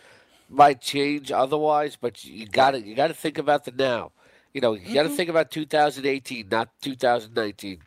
[0.49, 1.95] might change otherwise.
[1.95, 4.11] But you got to you got to think about the now.
[4.53, 5.17] You know, you got to Mm-hmm.
[5.17, 7.79] think about 2018, not 2019.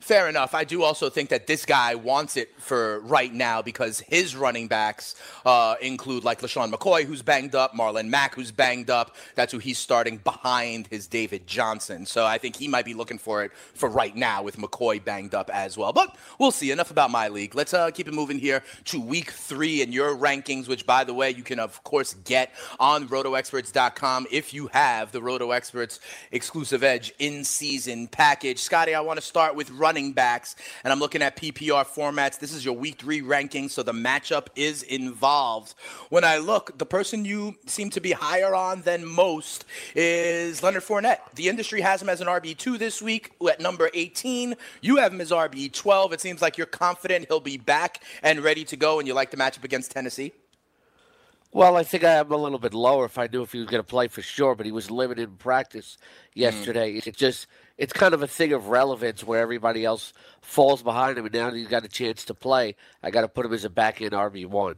[0.00, 0.54] Fair enough.
[0.54, 4.68] I do also think that this guy wants it for right now because his running
[4.68, 9.16] backs uh, include like LeSean McCoy, who's banged up, Marlon Mack, who's banged up.
[9.34, 12.06] That's who he's starting behind his David Johnson.
[12.06, 15.34] So I think he might be looking for it for right now with McCoy banged
[15.34, 15.92] up as well.
[15.92, 16.70] But we'll see.
[16.70, 17.56] Enough about my league.
[17.56, 21.12] Let's uh, keep it moving here to week three and your rankings, which, by the
[21.12, 25.98] way, you can, of course, get on rotoexperts.com if you have the Roto Experts
[26.30, 28.60] exclusive edge in season package.
[28.60, 32.38] Scotty, I want to start with running backs, and I'm looking at PPR formats.
[32.38, 35.74] This is your week three ranking, so the matchup is involved.
[36.10, 40.82] When I look, the person you seem to be higher on than most is Leonard
[40.82, 41.20] Fournette.
[41.34, 44.54] The industry has him as an RB2 this week at number 18.
[44.82, 46.12] You have him as RB12.
[46.12, 49.30] It seems like you're confident he'll be back and ready to go, and you like
[49.30, 50.32] the matchup against Tennessee.
[51.50, 53.68] Well, I think I am a little bit lower if I knew if he was
[53.68, 55.96] going to play for sure, but he was limited in practice
[56.34, 56.92] yesterday.
[56.92, 57.06] Mm.
[57.06, 57.46] It's just
[57.78, 60.12] it's kind of a thing of relevance where everybody else
[60.42, 62.74] falls behind him, and now he's got a chance to play.
[63.02, 64.74] I got to put him as a back end RB one.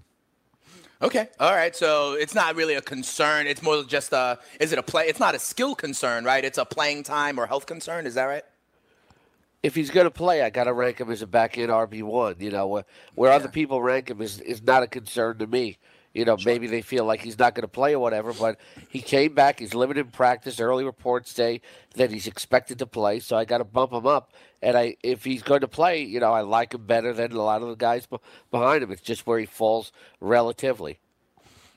[1.03, 1.75] Okay, all right.
[1.75, 3.47] So it's not really a concern.
[3.47, 4.39] It's more just a.
[4.61, 5.07] Is it a play?
[5.07, 6.45] It's not a skill concern, right?
[6.45, 8.07] It's a playing time or health concern.
[8.07, 8.45] Is that right?
[9.63, 12.03] If he's going to play, I got to rank him as a back end RB
[12.03, 12.37] one.
[12.39, 12.85] You know, where,
[13.15, 13.37] where yeah.
[13.37, 15.79] other people rank him is is not a concern to me.
[16.13, 19.01] You know, maybe they feel like he's not going to play or whatever, but he
[19.01, 19.61] came back.
[19.61, 20.59] He's limited in practice.
[20.59, 21.61] Early reports say
[21.95, 24.33] that he's expected to play, so I got to bump him up.
[24.61, 27.43] And I, if he's going to play, you know, I like him better than a
[27.43, 28.09] lot of the guys
[28.51, 28.91] behind him.
[28.91, 30.99] It's just where he falls relatively.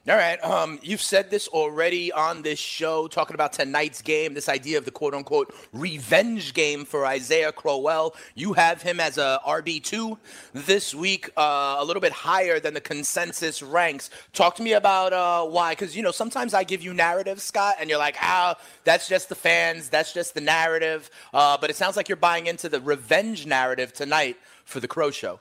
[0.05, 0.43] All right.
[0.43, 4.83] Um, you've said this already on this show, talking about tonight's game, this idea of
[4.83, 8.13] the quote unquote revenge game for Isaiah Crowell.
[8.35, 10.17] You have him as a RB2
[10.51, 14.09] this week, uh, a little bit higher than the consensus ranks.
[14.33, 17.75] Talk to me about uh, why, because, you know, sometimes I give you narrative, Scott,
[17.79, 21.09] and you're like, ah, that's just the fans, that's just the narrative.
[21.33, 24.35] Uh, but it sounds like you're buying into the revenge narrative tonight
[24.65, 25.39] for the Crow Show.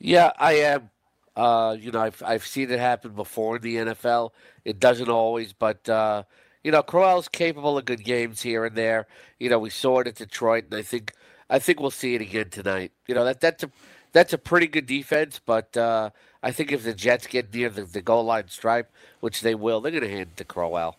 [0.00, 0.90] Yeah, I am.
[1.36, 4.30] Uh, you know, I've I've seen it happen before in the NFL.
[4.64, 6.24] It doesn't always, but uh,
[6.62, 9.06] you know, Crowell's capable of good games here and there.
[9.38, 11.14] You know, we saw it at Detroit, and I think
[11.48, 12.92] I think we'll see it again tonight.
[13.06, 13.70] You know, that that's a
[14.12, 16.10] that's a pretty good defense, but uh,
[16.42, 18.90] I think if the Jets get near the, the goal line stripe,
[19.20, 20.96] which they will, they're going to hand it to Crowell.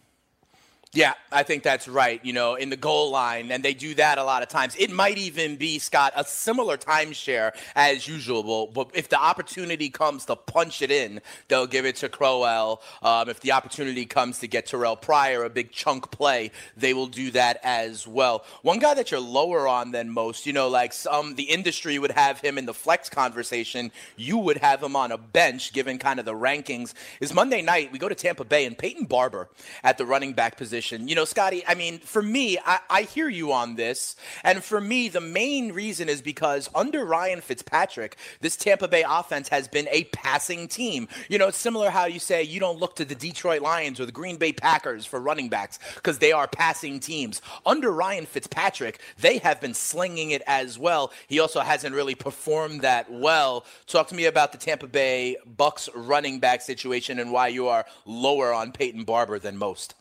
[0.94, 2.20] Yeah, I think that's right.
[2.22, 4.76] You know, in the goal line, and they do that a lot of times.
[4.78, 8.68] It might even be, Scott, a similar timeshare as usual.
[8.68, 12.82] But if the opportunity comes to punch it in, they'll give it to Crowell.
[13.02, 17.08] Um, if the opportunity comes to get Terrelle Pryor a big chunk play, they will
[17.08, 18.44] do that as well.
[18.62, 22.12] One guy that you're lower on than most, you know, like some the industry would
[22.12, 23.94] have him in the flex conversation.
[24.18, 26.94] You would have him on a bench, given kind of the rankings.
[27.22, 29.48] Is Monday night we go to Tampa Bay and Peyton Barber
[29.86, 31.08] at the running back position position.
[31.08, 34.16] You know, Scotty, I mean, for me, I, I hear you on this.
[34.44, 39.50] And for me, the main reason is because under Ryan Fitzpatrick, this Tampa Bay offense
[39.50, 41.08] has been a passing team.
[41.30, 44.08] You know, it's similar how you say you don't look to the Detroit Lions or
[44.08, 47.42] the Green Bay Packers for running backs because they are passing teams.
[47.66, 51.12] Under Ryan Fitzpatrick, they have been slinging it as well.
[51.28, 53.66] He also hasn't really performed that well.
[53.86, 57.86] Talk to me about the Tampa Bay Bucs running back situation and why you are
[58.06, 59.94] lower on Peyton Barber than most.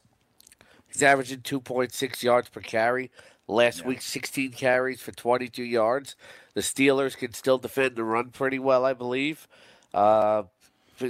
[1.00, 3.10] He's averaging 2.6 yards per carry.
[3.48, 3.86] Last yeah.
[3.86, 6.14] week, 16 carries for 22 yards.
[6.52, 9.48] The Steelers can still defend the run pretty well, I believe.
[9.94, 10.42] Uh,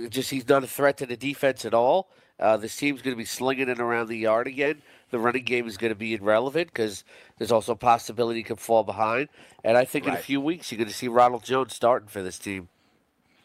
[0.09, 2.09] just he's not a threat to the defense at all.
[2.39, 4.81] Uh, this team's going to be slinging it around the yard again.
[5.11, 7.03] The running game is going to be irrelevant because
[7.39, 9.29] there's also a possibility he could fall behind.
[9.65, 10.13] And I think right.
[10.13, 12.69] in a few weeks, you're going to see Ronald Jones starting for this team.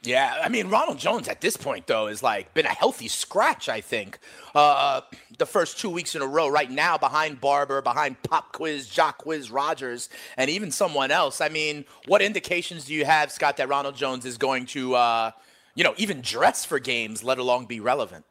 [0.06, 3.70] Yeah, I mean Ronald Jones at this point though is like been a healthy scratch.
[3.70, 4.20] I think
[4.54, 5.02] uh,
[5.38, 6.48] the first two weeks in a row.
[6.48, 11.42] Right now, behind Barber, behind Pop Quiz, Jacquizz, Rogers, and even someone else.
[11.42, 15.32] I mean, what indications do you have, Scott, that Ronald Jones is going to, uh,
[15.76, 18.26] you know, even dress for games, let alone be relevant?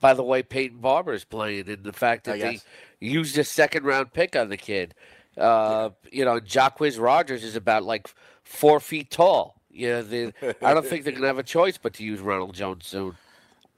[0.00, 2.60] By the way, Peyton Barber is playing, and the fact that they
[3.00, 4.94] used a second round pick on the kid.
[5.36, 6.18] Uh, yeah.
[6.18, 8.08] You know, Jacquizz Rogers is about like
[8.44, 9.61] four feet tall.
[9.72, 12.54] Yeah, they, I don't think they're going to have a choice but to use Ronald
[12.54, 13.16] Jones soon.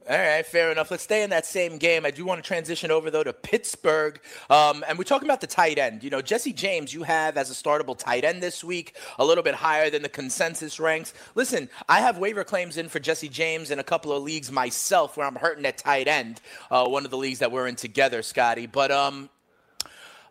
[0.06, 0.90] All right, fair enough.
[0.90, 2.04] Let's stay in that same game.
[2.04, 5.46] I do want to transition over though to Pittsburgh, um, and we're talking about the
[5.46, 6.04] tight end.
[6.04, 9.42] You know, Jesse James, you have as a startable tight end this week, a little
[9.42, 11.14] bit higher than the consensus ranks.
[11.34, 15.16] Listen, I have waiver claims in for Jesse James in a couple of leagues myself
[15.16, 16.42] where I'm hurting at tight end.
[16.70, 18.66] Uh, one of the leagues that we're in together, Scotty.
[18.66, 19.30] But um,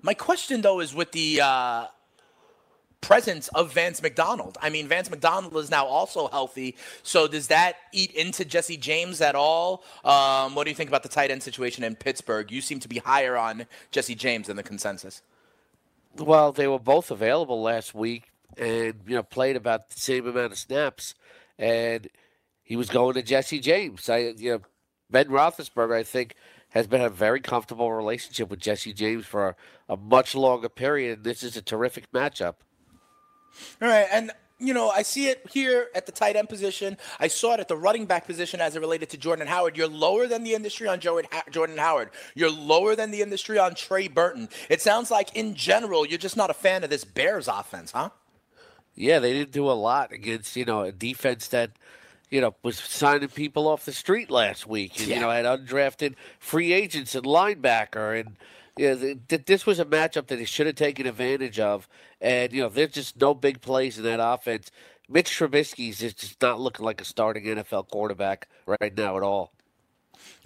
[0.04, 1.88] my question though is with the uh,
[3.04, 4.58] presence of Vance McDonald.
[4.62, 6.76] I mean, Vance McDonald is now also healthy.
[7.04, 9.84] So does that eat into Jesse James at all?
[10.04, 12.52] Um, what do you think about the tight end situation in Pittsburgh?
[12.52, 15.22] You seem to be higher on Jesse James than the consensus.
[16.18, 20.54] Well, they were both available last week and, you know, played about the same amount
[20.54, 21.14] of snaps.
[21.60, 22.08] And
[22.64, 24.10] he was going to Jesse James.
[24.10, 24.62] I, you know,
[25.12, 26.36] Ben Roethlisberger, I think,
[26.70, 29.56] has been a very comfortable relationship with Jesse James for a,
[29.94, 31.24] a much longer period.
[31.24, 32.56] This is a terrific matchup.
[33.82, 36.98] All right, and you know, I see it here at the tight end position.
[37.20, 39.76] I saw it at the running back position as it related to Jordan Howard.
[39.76, 42.12] You're lower than the industry on Jordan Howard.
[42.34, 44.48] You're lower than the industry on Trey Burton.
[44.70, 48.12] It sounds like, in general, you're just not a fan of this Bears offense, huh?
[48.96, 51.72] Yeah, they didn't do a lot against, you know, a defense that,
[52.30, 54.98] you know, was signing people off the street last week.
[55.00, 55.16] And, yeah.
[55.16, 58.38] you know, had undrafted free agents and linebacker and–
[58.78, 61.88] yeah, th- this was a matchup that he should have taken advantage of.
[62.20, 64.72] And, you know, there's just no big plays in that offense.
[65.10, 69.54] Mitch Trubisky's just just not looking like a starting NFL quarterback right now at all.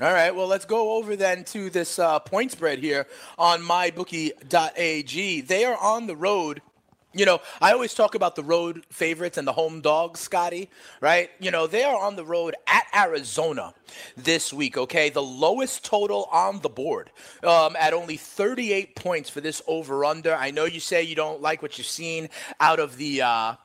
[0.01, 3.07] All right, well, let's go over then to this uh, point spread here
[3.37, 5.41] on mybookie.ag.
[5.41, 6.61] They are on the road.
[7.17, 10.69] You know, I always talk about the road favorites and the home dogs, Scotty,
[11.01, 11.31] right?
[11.39, 13.73] You know, they are on the road at Arizona
[14.15, 15.09] this week, okay?
[15.09, 17.09] The lowest total on the board
[17.41, 20.35] um, at only 38 points for this over under.
[20.35, 23.23] I know you say you don't like what you've seen out of the.
[23.23, 23.55] Uh,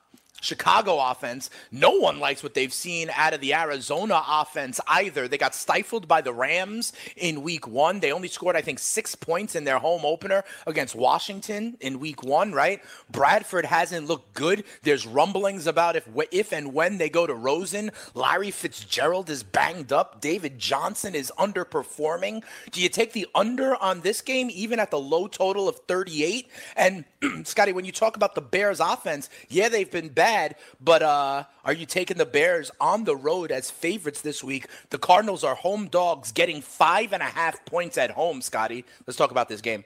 [0.42, 1.50] Chicago offense.
[1.70, 5.28] No one likes what they've seen out of the Arizona offense either.
[5.28, 8.00] They got stifled by the Rams in week one.
[8.00, 12.24] They only scored, I think, six points in their home opener against Washington in week
[12.24, 12.82] one, right?
[13.10, 14.64] Bradford hasn't looked good.
[14.82, 17.92] There's rumblings about if, if and when they go to Rosen.
[18.14, 20.20] Larry Fitzgerald is banged up.
[20.20, 22.42] David Johnson is underperforming.
[22.72, 26.50] Do you take the under on this game, even at the low total of 38?
[26.76, 27.04] And,
[27.44, 31.72] Scotty, when you talk about the Bears offense, yeah, they've been bad but uh, are
[31.72, 34.66] you taking the Bears on the road as favorites this week?
[34.90, 38.42] The Cardinals are home dogs, getting five and a half points at home.
[38.42, 39.84] Scotty, let's talk about this game.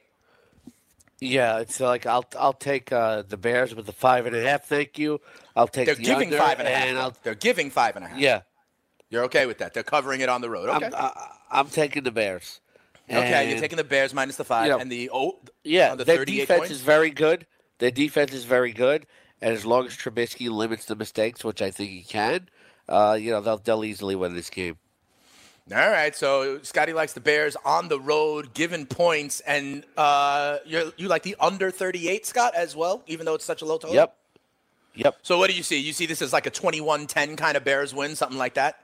[1.20, 4.66] Yeah, it's like I'll I'll take uh, the Bears with the five and a half.
[4.66, 5.20] Thank you.
[5.54, 5.86] I'll take.
[5.86, 6.88] They're the giving five and a half.
[6.88, 8.18] and They're giving five and a half.
[8.18, 8.42] yeah,
[9.08, 9.72] You're okay with that?
[9.72, 10.68] They're covering it on the road.
[10.68, 10.86] Okay.
[10.86, 12.60] I'm, I, I'm taking the Bears.
[13.10, 13.50] Okay.
[13.50, 16.24] You're taking the Bears minus the five you know, and the oh Yeah, the their
[16.24, 16.70] defense points.
[16.72, 17.46] is very good.
[17.78, 19.06] Their defense is very good,
[19.40, 22.48] and as long as Trubisky limits the mistakes, which I think he can,
[22.88, 24.78] uh, you know they'll they'll easily win this game.
[25.72, 30.92] All right, so Scotty likes the Bears on the road, given points, and uh, you
[30.96, 33.96] you like the under 38, Scott, as well, even though it's such a low total.
[33.96, 34.16] Yep,
[34.94, 35.16] yep.
[35.22, 35.80] So what do you see?
[35.80, 38.76] You see this as like a 21-10 kind of Bears win, something like that?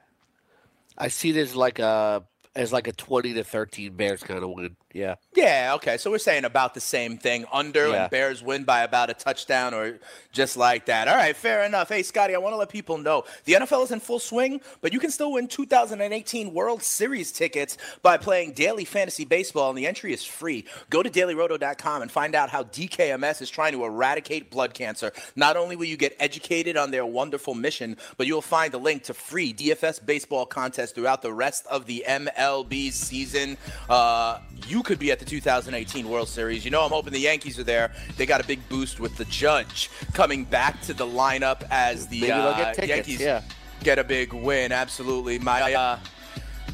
[0.99, 4.77] I see this like a as like a twenty to thirteen Bears kind of win.
[4.95, 5.15] Yeah.
[5.35, 5.97] Yeah, okay.
[5.97, 7.47] So we're saying about the same thing.
[7.53, 8.03] Under Yeah.
[8.03, 9.99] and Bears win by about a touchdown or
[10.33, 11.09] just like that.
[11.09, 11.89] All right, fair enough.
[11.89, 14.93] Hey, Scotty, I want to let people know the NFL is in full swing, but
[14.93, 19.87] you can still win 2018 World Series tickets by playing daily fantasy baseball, and the
[19.87, 20.67] entry is free.
[20.91, 25.13] Go to dailyroto.com and find out how DKMS is trying to eradicate blood cancer.
[25.37, 29.05] Not only will you get educated on their wonderful mission, but you'll find a link
[29.05, 33.57] to free DFS baseball contests throughout the rest of the MLB season.
[33.89, 34.39] Uh,
[34.69, 36.65] you could be at the 2018 World Series.
[36.65, 37.93] You know, I'm hoping the Yankees are there.
[38.17, 42.31] They got a big boost with the Judge coming back to the lineup as the
[42.33, 43.43] uh, get tickets, Yankees yeah.
[43.83, 44.73] get a big win.
[44.73, 45.73] Absolutely, my.
[45.73, 45.99] Uh,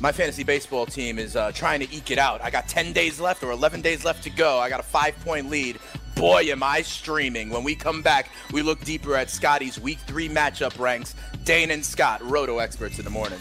[0.01, 2.41] my fantasy baseball team is uh, trying to eke it out.
[2.41, 4.59] I got 10 days left or 11 days left to go.
[4.59, 5.79] I got a five point lead.
[6.15, 7.51] Boy, am I streaming.
[7.51, 11.15] When we come back, we look deeper at Scotty's week three matchup ranks.
[11.45, 13.41] Dane and Scott, Roto experts in the morning.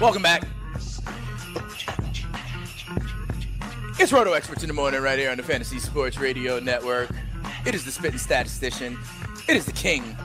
[0.00, 0.46] Welcome back.
[3.98, 7.10] It's Roto Experts in the morning right here on the Fantasy Sports Radio Network.
[7.66, 8.96] It is the spitting statistician.
[9.48, 10.16] It is the king,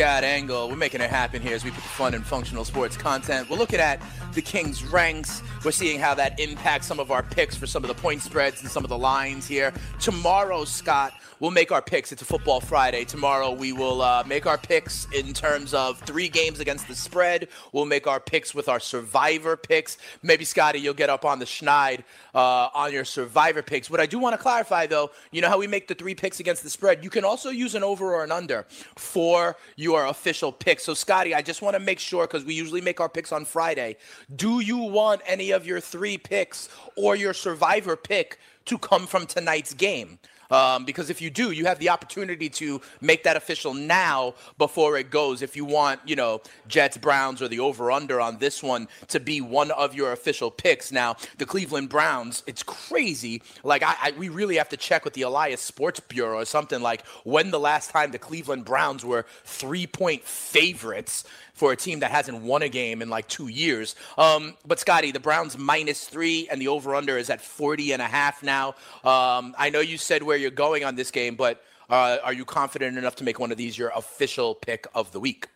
[0.00, 0.66] Scott Engel.
[0.70, 3.50] We're making it happen here as we put the fun and functional sports content.
[3.50, 4.00] We're looking at
[4.32, 5.42] the king's ranks.
[5.62, 8.62] We're seeing how that impacts some of our picks for some of the point spreads
[8.62, 9.74] and some of the lines here.
[10.00, 12.12] Tomorrow, Scott, we'll make our picks.
[12.12, 13.04] It's a football Friday.
[13.04, 17.48] Tomorrow, we will uh, make our picks in terms of three games against the spread.
[17.72, 19.98] We'll make our picks with our survivor picks.
[20.22, 23.90] Maybe, Scotty, you'll get up on the schneid uh, on your survivor picks.
[23.90, 26.40] What I do want to clarify, though, you know how we make the three picks
[26.40, 27.04] against the spread?
[27.04, 30.80] You can also use an over or an under for your official pick.
[30.80, 33.44] So, Scotty, I just want to make sure because we usually make our picks on
[33.44, 33.96] Friday.
[34.34, 39.26] Do you want any of your three picks or your survivor pick to come from
[39.26, 40.18] tonight's game?
[40.50, 44.98] Um, because if you do, you have the opportunity to make that official now before
[44.98, 45.42] it goes.
[45.42, 49.20] If you want, you know, Jets, Browns, or the over under on this one to
[49.20, 50.92] be one of your official picks.
[50.92, 53.42] Now, the Cleveland Browns, it's crazy.
[53.62, 56.80] Like, I, I we really have to check with the Elias Sports Bureau or something
[56.80, 61.24] like when the last time the Cleveland Browns were three point favorites
[61.60, 63.94] for a team that hasn't won a game in like two years.
[64.16, 68.00] Um, but Scotty, the Browns minus three and the over under is at 40 and
[68.00, 68.68] a half now.
[69.04, 72.46] Um, I know you said where you're going on this game, but uh, are you
[72.46, 75.48] confident enough to make one of these your official pick of the week?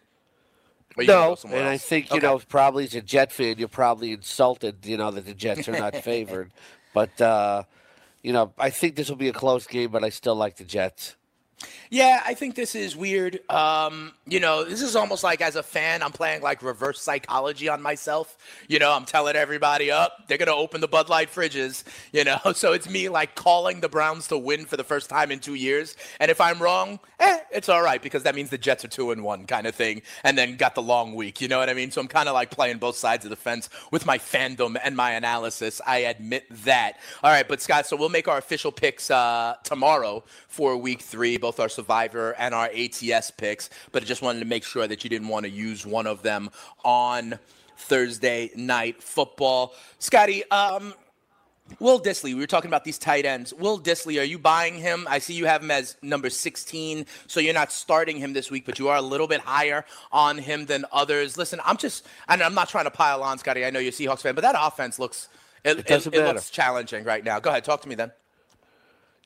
[0.98, 2.26] Or you gonna go No, and I think you Okay.
[2.26, 4.84] know probably as a Jet fan, you're probably insulted.
[4.84, 6.52] You know that the Jets are not favored,
[6.92, 7.62] but uh,
[8.22, 10.64] you know I think this will be a close game, but I still like the
[10.64, 11.16] Jets.
[11.90, 13.40] Yeah, I think this is weird.
[13.50, 17.68] Um, you know, this is almost like as a fan, I'm playing like reverse psychology
[17.68, 18.36] on myself.
[18.68, 21.84] You know, I'm telling everybody up, they're gonna open the Bud Light fridges.
[22.12, 25.32] You know, so it's me like calling the Browns to win for the first time
[25.32, 25.96] in two years.
[26.20, 29.11] And if I'm wrong, eh, it's all right because that means the Jets are two
[29.11, 31.40] and one kind of thing, and then got the long week.
[31.40, 31.90] You know what I mean?
[31.90, 34.96] So I'm kind of like playing both sides of the fence with my fandom and
[34.96, 35.80] my analysis.
[35.86, 36.98] I admit that.
[37.22, 41.36] All right, but Scott, so we'll make our official picks uh, tomorrow for week three,
[41.36, 43.70] both our Survivor and our ATS picks.
[43.92, 46.22] But I just wanted to make sure that you didn't want to use one of
[46.22, 46.50] them
[46.84, 47.38] on
[47.76, 49.74] Thursday night football.
[49.98, 50.94] Scotty, um,
[51.80, 53.55] Will Dissly, we were talking about these tight ends.
[53.55, 55.07] Will Dissly, are you buying him?
[55.09, 58.66] I see you have him as number 16, so you're not starting him this week,
[58.66, 61.38] but you are a little bit higher on him than others.
[61.38, 63.64] Listen, I'm just, and I'm not trying to pile on, Scotty.
[63.64, 65.28] I know you're a Seahawks fan, but that offense looks,
[65.64, 66.34] it, it, it matter.
[66.34, 67.40] looks challenging right now.
[67.40, 68.12] Go ahead, talk to me then.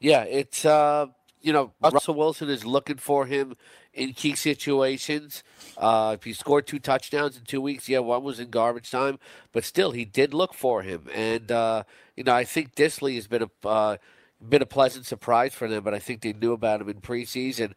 [0.00, 1.06] Yeah, it's uh,
[1.40, 3.54] you know Russell Wilson is looking for him
[3.94, 5.42] in key situations.
[5.76, 9.18] Uh, if he scored two touchdowns in two weeks, yeah, one was in garbage time,
[9.52, 11.82] but still he did look for him, and uh,
[12.16, 13.96] you know I think Dissly has been a uh,
[14.46, 17.72] been a pleasant surprise for them, but I think they knew about him in preseason.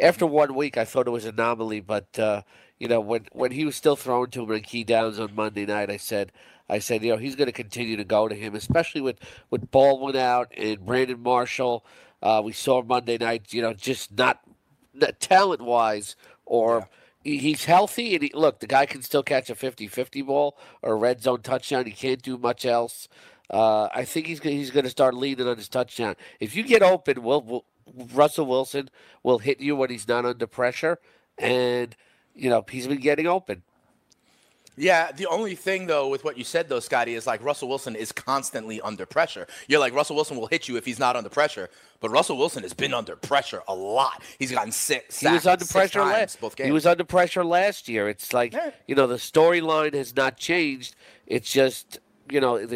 [0.00, 2.42] After one week, I thought it was an anomaly, but uh,
[2.78, 5.66] you know when when he was still thrown to him in key downs on Monday
[5.66, 6.32] night, I said.
[6.68, 9.70] I said, you know, he's going to continue to go to him, especially with, with
[9.70, 11.84] Baldwin out and Brandon Marshall.
[12.22, 14.40] Uh, we saw Monday night, you know, just not,
[14.94, 16.88] not talent wise or
[17.22, 18.14] he- he's healthy.
[18.14, 21.22] And he, look, the guy can still catch a 50 50 ball or a red
[21.22, 21.84] zone touchdown.
[21.86, 23.08] He can't do much else.
[23.50, 26.16] Uh, I think he's, he's going to start leaning on his touchdown.
[26.40, 27.64] If you get open, we'll, we'll,
[28.12, 28.90] Russell Wilson
[29.22, 30.98] will hit you when he's not under pressure.
[31.38, 31.94] And,
[32.34, 33.62] you know, he's been getting open.
[34.76, 37.96] Yeah, the only thing though with what you said though, Scotty, is like Russell Wilson
[37.96, 39.46] is constantly under pressure.
[39.68, 41.70] You're like Russell Wilson will hit you if he's not under pressure,
[42.00, 44.22] but Russell Wilson has been under pressure a lot.
[44.38, 45.20] He's gotten six.
[45.20, 46.40] He was under pressure last.
[46.40, 46.66] both games.
[46.66, 48.08] He was under pressure last year.
[48.08, 48.54] It's like
[48.86, 50.94] you know the storyline has not changed.
[51.26, 51.98] It's just
[52.30, 52.68] you know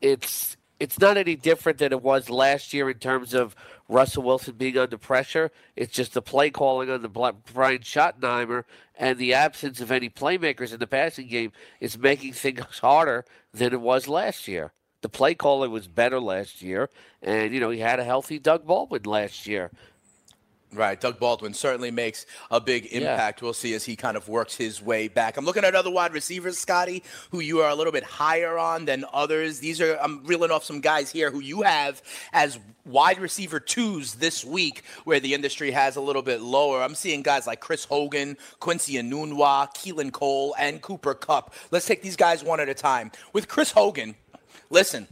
[0.00, 3.56] it's it's not any different than it was last year in terms of
[3.88, 5.50] Russell Wilson being under pressure.
[5.76, 8.64] It's just the play calling on the Brian Schottenheimer
[8.98, 13.72] and the absence of any playmakers in the passing game is making things harder than
[13.72, 14.72] it was last year.
[15.02, 16.90] The play calling was better last year,
[17.22, 19.70] and you know he had a healthy Doug Baldwin last year.
[20.72, 23.40] Right, Doug Baldwin certainly makes a big impact.
[23.40, 25.36] We'll see as he kind of works his way back.
[25.36, 28.84] I'm looking at other wide receivers, Scotty, who you are a little bit higher on
[28.84, 29.60] than others.
[29.60, 32.02] These are I'm reeling off some guys here who you have
[32.32, 36.82] as wide receiver twos this week, where the industry has a little bit lower.
[36.82, 41.54] I'm seeing guys like Chris Hogan, Quincy Enunwa, Keelan Cole, and Cooper Kupp.
[41.70, 43.12] Let's take these guys one at a time.
[43.32, 44.16] With Chris Hogan,
[44.68, 45.06] listen.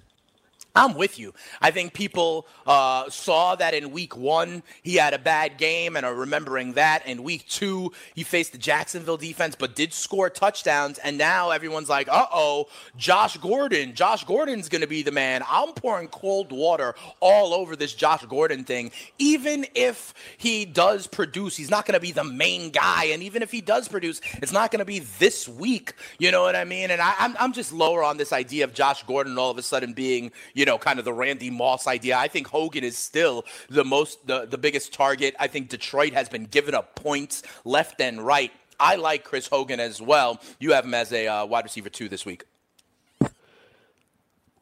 [0.77, 1.33] I'm with you.
[1.61, 6.05] I think people uh, saw that in week one he had a bad game and
[6.05, 7.07] are remembering that.
[7.07, 10.99] In week two, he faced the Jacksonville defense but did score touchdowns.
[10.99, 12.67] And now everyone's like, uh oh,
[12.97, 13.95] Josh Gordon.
[13.95, 15.45] Josh Gordon's going to be the man.
[15.49, 18.91] I'm pouring cold water all over this Josh Gordon thing.
[19.19, 23.05] Even if he does produce, he's not going to be the main guy.
[23.07, 25.95] And even if he does produce, it's not going to be this week.
[26.19, 26.91] You know what I mean?
[26.91, 29.63] And I, I'm, I'm just lower on this idea of Josh Gordon all of a
[29.63, 32.17] sudden being, you know, kind of the Randy Moss idea.
[32.17, 35.35] I think Hogan is still the most, the, the biggest target.
[35.39, 38.53] I think Detroit has been giving up points left and right.
[38.81, 40.41] I like Chris Hogan as well.
[40.59, 42.45] You have him as a uh, wide receiver two this week.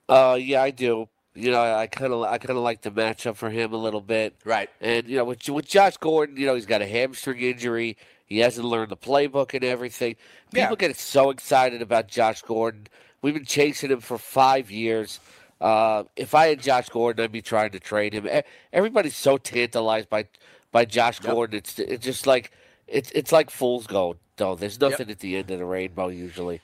[0.09, 1.09] Uh, yeah, I do.
[1.35, 4.03] You know, I kind of, I kind of like the matchup for him a little
[4.03, 4.35] bit.
[4.45, 4.69] Right.
[4.81, 7.97] And you know, with with Josh Gordon, you know, he's got a hamstring injury.
[8.27, 10.17] He hasn't learned the playbook and everything.
[10.53, 10.89] People Yeah.
[10.89, 12.87] get so excited about Josh Gordon.
[13.23, 15.21] We've been chasing him for five years.
[15.63, 18.29] Uh, if I had Josh Gordon, I'd be trying to trade him.
[18.73, 20.27] Everybody's so tantalized by
[20.73, 21.57] by Josh Gordon.
[21.59, 22.51] It's it's just like
[22.89, 24.17] it's it's like fool's gold.
[24.37, 26.61] Though there's nothing at the end of the rainbow usually.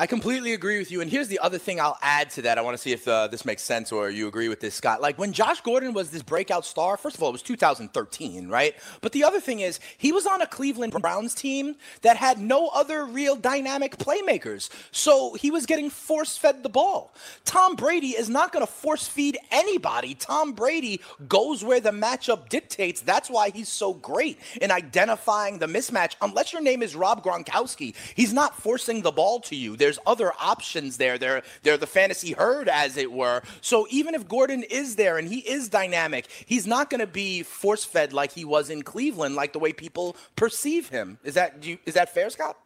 [0.00, 1.00] I completely agree with you.
[1.00, 2.56] And here's the other thing I'll add to that.
[2.56, 5.00] I want to see if uh, this makes sense or you agree with this, Scott.
[5.00, 8.76] Like when Josh Gordon was this breakout star, first of all, it was 2013, right?
[9.00, 12.68] But the other thing is, he was on a Cleveland Browns team that had no
[12.68, 14.70] other real dynamic playmakers.
[14.92, 17.12] So he was getting force fed the ball.
[17.44, 20.14] Tom Brady is not going to force feed anybody.
[20.14, 23.00] Tom Brady goes where the matchup dictates.
[23.00, 26.14] That's why he's so great in identifying the mismatch.
[26.22, 29.76] Unless your name is Rob Gronkowski, he's not forcing the ball to you.
[29.88, 31.16] There's other options there.
[31.16, 33.40] They're they're the fantasy herd, as it were.
[33.62, 37.42] So even if Gordon is there and he is dynamic, he's not going to be
[37.42, 41.18] force fed like he was in Cleveland, like the way people perceive him.
[41.24, 42.58] Is that do you, is that fair, Scott?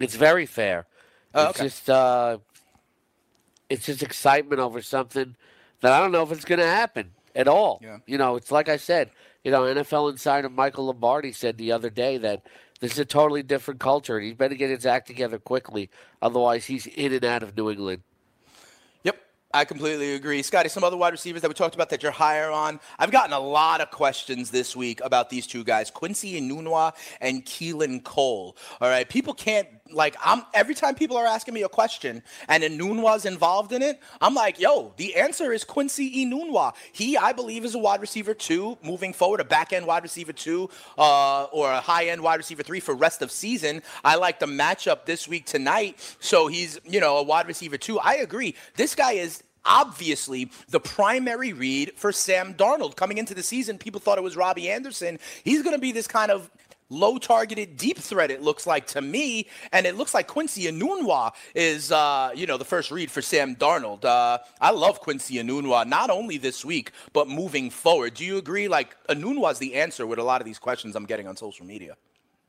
[0.00, 0.86] It's very fair.
[1.32, 1.68] Oh, it's okay.
[1.68, 2.38] just uh,
[3.70, 5.36] it's just excitement over something
[5.80, 7.78] that I don't know if it's going to happen at all.
[7.84, 7.98] Yeah.
[8.04, 9.10] You know, it's like I said.
[9.44, 12.42] You know, NFL insider Michael Lombardi said the other day that
[12.80, 15.90] this is a totally different culture, and he better get his act together quickly.
[16.22, 18.02] Otherwise, he's in and out of New England.
[19.02, 19.20] Yep,
[19.52, 20.42] I completely agree.
[20.42, 22.78] Scotty, some other wide receivers that we talked about that you're higher on.
[22.98, 27.44] I've gotten a lot of questions this week about these two guys, Quincy Enunwa and
[27.44, 28.56] Keelan Cole.
[28.80, 32.62] All right, people can't like I'm every time people are asking me a question and
[32.62, 36.74] Enunwa's involved in it, I'm like, yo, the answer is Quincy Enunwa.
[36.92, 40.32] He, I believe, is a wide receiver two moving forward, a back end wide receiver
[40.32, 43.82] two, uh, or a high end wide receiver three for rest of season.
[44.04, 46.16] I like the matchup this week tonight.
[46.20, 47.98] So he's, you know, a wide receiver two.
[47.98, 48.54] I agree.
[48.76, 52.96] This guy is obviously the primary read for Sam Darnold.
[52.96, 55.18] Coming into the season, people thought it was Robbie Anderson.
[55.44, 56.50] He's going to be this kind of
[56.90, 61.32] low targeted deep threat it looks like to me and it looks like quincy enunwa
[61.54, 65.86] is uh, you know the first read for sam darnold uh, i love quincy enunwa
[65.86, 70.18] not only this week but moving forward do you agree like enunwa's the answer with
[70.18, 71.96] a lot of these questions i'm getting on social media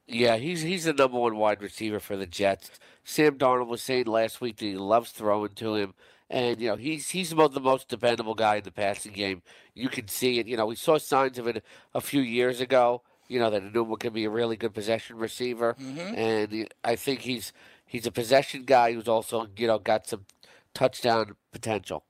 [0.07, 2.71] Yeah, he's he's the number one wide receiver for the Jets.
[3.03, 5.93] Sam Darnold was saying last week that he loves throwing to him,
[6.29, 9.43] and you know he's he's about the most dependable guy in the passing game.
[9.75, 10.47] You can see it.
[10.47, 11.63] You know we saw signs of it
[11.93, 13.03] a few years ago.
[13.29, 16.15] You know that Enunwa can be a really good possession receiver, mm-hmm.
[16.15, 17.53] and I think he's
[17.85, 20.25] he's a possession guy who's also you know got some
[20.73, 22.03] touchdown potential.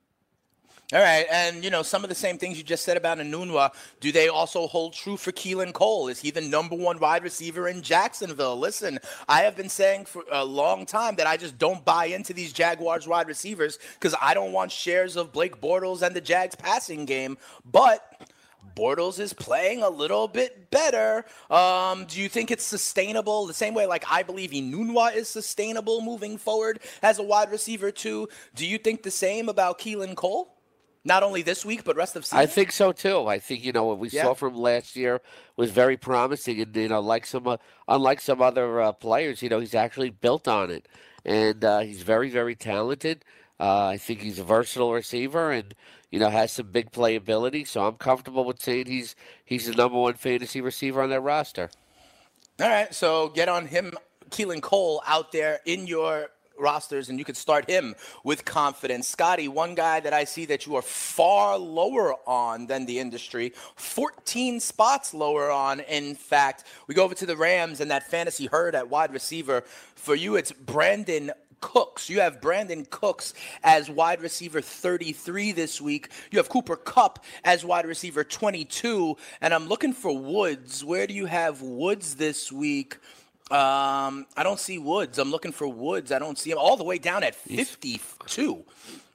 [0.92, 3.70] All right, and you know some of the same things you just said about Enunwa.
[4.00, 6.08] Do they also hold true for Keelan Cole?
[6.08, 8.58] Is he the number one wide receiver in Jacksonville?
[8.58, 8.98] Listen,
[9.28, 12.52] I have been saying for a long time that I just don't buy into these
[12.52, 17.06] Jaguars wide receivers because I don't want shares of Blake Bortles and the Jags passing
[17.06, 17.38] game.
[17.64, 18.29] But
[18.76, 21.26] Bortles is playing a little bit better.
[21.50, 23.46] Um, do you think it's sustainable?
[23.46, 27.92] The same way, like I believe Enunwa is sustainable moving forward as a wide receiver
[27.92, 28.30] too.
[28.56, 30.56] Do you think the same about Keelan Cole?
[31.06, 32.40] Not only this week, but rest of season.
[32.40, 33.26] I think so too.
[33.28, 34.24] I think you know what we Yeah.
[34.24, 35.22] saw from last year
[35.56, 37.58] was very promising, and you know, like some, uh,
[37.88, 40.88] unlike some other uh, players, you know, he's actually built on it,
[41.26, 43.24] and uh, he's very, very talented.
[43.60, 45.76] Uh, I think he's a versatile receiver, and
[46.12, 47.68] you know, has some big playability.
[47.68, 51.70] So I'm comfortable with saying he's he's the number one fantasy receiver on that roster.
[52.60, 53.94] All right, so get on him,
[54.32, 56.30] Keelan Cole, out there in your
[56.60, 59.08] rosters, and you can start him with confidence.
[59.08, 63.54] Scotty, one guy that I see that you are far lower on than the industry,
[63.76, 65.80] 14 spots lower on.
[65.82, 69.64] In fact, we go over to the Rams and that fantasy herd at wide receiver.
[69.96, 71.32] For you, it's Brandin
[71.62, 72.10] Cooks.
[72.10, 73.34] You have Brandin Cooks
[73.64, 76.10] as wide receiver 33 this week.
[76.32, 79.18] You have Cooper Kupp as wide receiver 22.
[79.42, 80.84] And I'm looking for Woods.
[80.84, 82.98] Where do you have Woods this week?
[83.52, 85.18] Um, I don't see Woods.
[85.18, 86.12] I'm looking for Woods.
[86.12, 88.64] I don't see him all the way down at 52.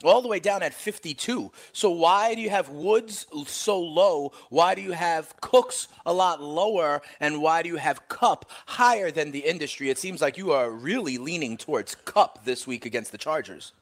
[0.03, 1.53] All the way down at 52.
[1.73, 4.33] So why do you have Woods so low?
[4.51, 7.01] Why do you have Cooks a lot lower?
[7.21, 9.89] And why do you have Kupp higher than the industry?
[9.89, 13.73] It seems like you are really leaning towards Kupp this week against the Chargers.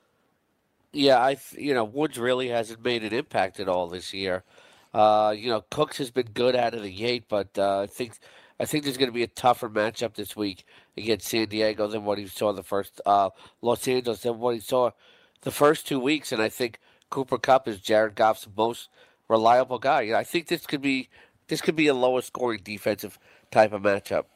[0.92, 4.44] Yeah, I you know Woods really hasn't made an impact at all this year.
[4.92, 8.18] Uh, you know Cooks has been good out of the gate, but uh, I think
[8.62, 10.64] I think there's going to be a tougher matchup this week
[10.96, 14.60] against San Diego than what he saw the first uh, Los Angeles than what he
[14.60, 14.92] saw
[15.40, 16.78] the first two weeks, and I think
[17.10, 18.88] Cooper Kupp is Jared Goff's most
[19.28, 20.02] reliable guy.
[20.02, 21.08] You know, I think this could be
[21.48, 23.18] this could be a lower scoring defensive
[23.50, 24.26] type of matchup.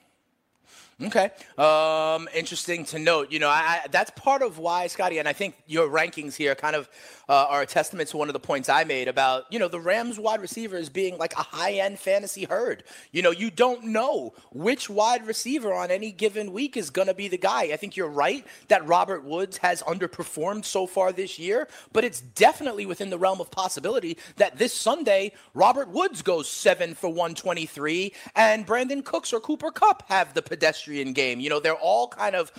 [1.02, 1.28] Okay.
[1.58, 3.30] Um, interesting to note.
[3.30, 6.54] You know, I, I, that's part of why, Scotty, and I think your rankings here
[6.54, 6.88] kind of
[7.28, 9.78] uh, are a testament to one of the points I made about, you know, the
[9.78, 12.82] Rams wide receivers being like a high end fantasy herd.
[13.12, 17.14] You know, you don't know which wide receiver on any given week is going to
[17.14, 17.64] be the guy.
[17.64, 22.22] I think you're right that Robert Woods has underperformed so far this year, but it's
[22.22, 28.14] definitely within the realm of possibility that this Sunday, Robert Woods goes seven for 123
[28.34, 31.40] and Brandin Cooks or Cooper Kupp have the pedestrian game.
[31.40, 32.52] You know, they're all kind of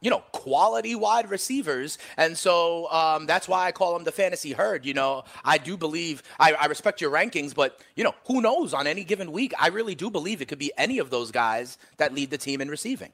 [0.00, 1.96] you know, quality wide receivers.
[2.18, 4.84] And so um, that's why I call them the fantasy herd.
[4.84, 8.74] You know, I do believe, I, I, respect your rankings, but, you know, who knows
[8.74, 9.54] on any given week?
[9.58, 12.60] I really do believe it could be any of those guys that lead the team
[12.60, 13.12] in receiving.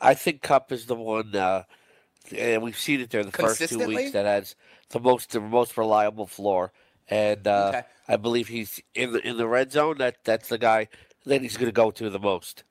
[0.00, 1.64] I think Kupp is the one, uh,
[2.34, 4.56] and we've seen it there the first two weeks that has
[4.88, 6.72] the most the most reliable floor.
[7.08, 7.82] And uh, Okay.
[8.08, 9.98] I believe he's in the in the red zone.
[9.98, 10.88] That that's the guy
[11.26, 12.64] that he's going to go to the most.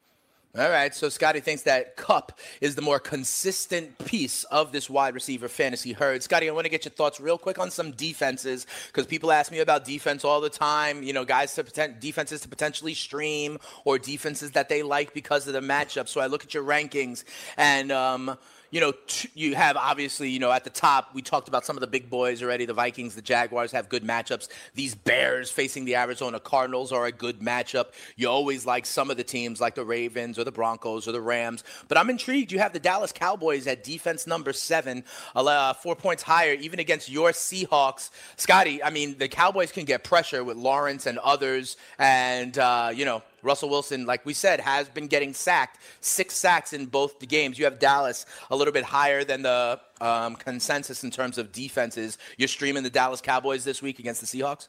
[0.58, 5.14] All right, so Scotty thinks that Kupp is the more consistent piece of this wide
[5.14, 6.24] receiver fantasy herd.
[6.24, 9.50] Scotty, I want to get your thoughts real quick on some defenses because people ask
[9.50, 11.04] me about defense all the time.
[11.04, 15.48] You know, guys to poten- defenses to potentially stream or defenses that they like because
[15.48, 16.10] of the matchup.
[16.10, 17.24] So I look at your rankings
[17.56, 17.90] and.
[17.90, 18.38] Um,
[18.72, 21.76] you know, t- you have obviously, you know, at the top, we talked about some
[21.76, 22.66] of the big boys already.
[22.66, 24.48] The Vikings, the Jaguars have good matchups.
[24.74, 27.88] These Bears facing the Arizona Cardinals are a good matchup.
[28.16, 31.22] You always like some of the teams like the Ravens or the Broncos or the
[31.22, 31.66] Rams.
[31.90, 32.52] But I'm intrigued.
[32.52, 35.04] You have the Dallas Cowboys at defense number seven,
[35.36, 38.10] uh, four points higher, even against your Seahawks.
[38.38, 41.76] Scotty, I mean, the Cowboys can get pressure with Lawrence and others.
[42.00, 45.80] And, uh, you know, Russell Wilson, like we said, has been getting sacked.
[46.02, 47.58] Six sacks in both the games.
[47.58, 52.18] You have Dallas a little bit higher than the um, consensus in terms of defenses.
[52.38, 54.68] You're streaming the Dallas Cowboys this week against the Seahawks?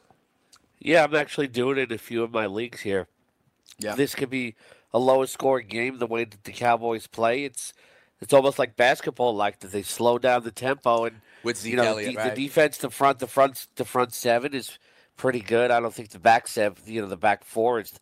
[0.79, 3.07] Yeah, I'm actually doing it in a few of my leagues here.
[3.79, 3.95] Yeah.
[3.95, 4.55] This could be
[4.93, 7.45] a lower scoring game the way that the Cowboys play.
[7.45, 7.73] It's
[8.21, 11.77] it's almost like basketball, like that they slow down the tempo and with Zeke you
[11.77, 12.35] know, Elliott, the, right?
[12.35, 14.79] the defense, the front, the front, the front seven is
[15.17, 15.73] pretty good.
[15.73, 17.93] I don't think the back seven, you know, the back four is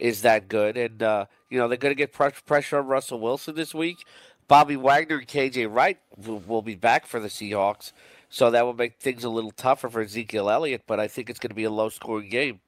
[0.00, 3.54] is that good, and uh, you know they're going to get pressure on Russell Wilson
[3.54, 4.04] this week.
[4.48, 7.92] Bobby Wagner and KJ Wright will, will be back for the Seahawks,
[8.28, 10.82] so that will make things a little tougher for Ezekiel Elliott.
[10.86, 12.60] But I think it's going to be a low scoring game.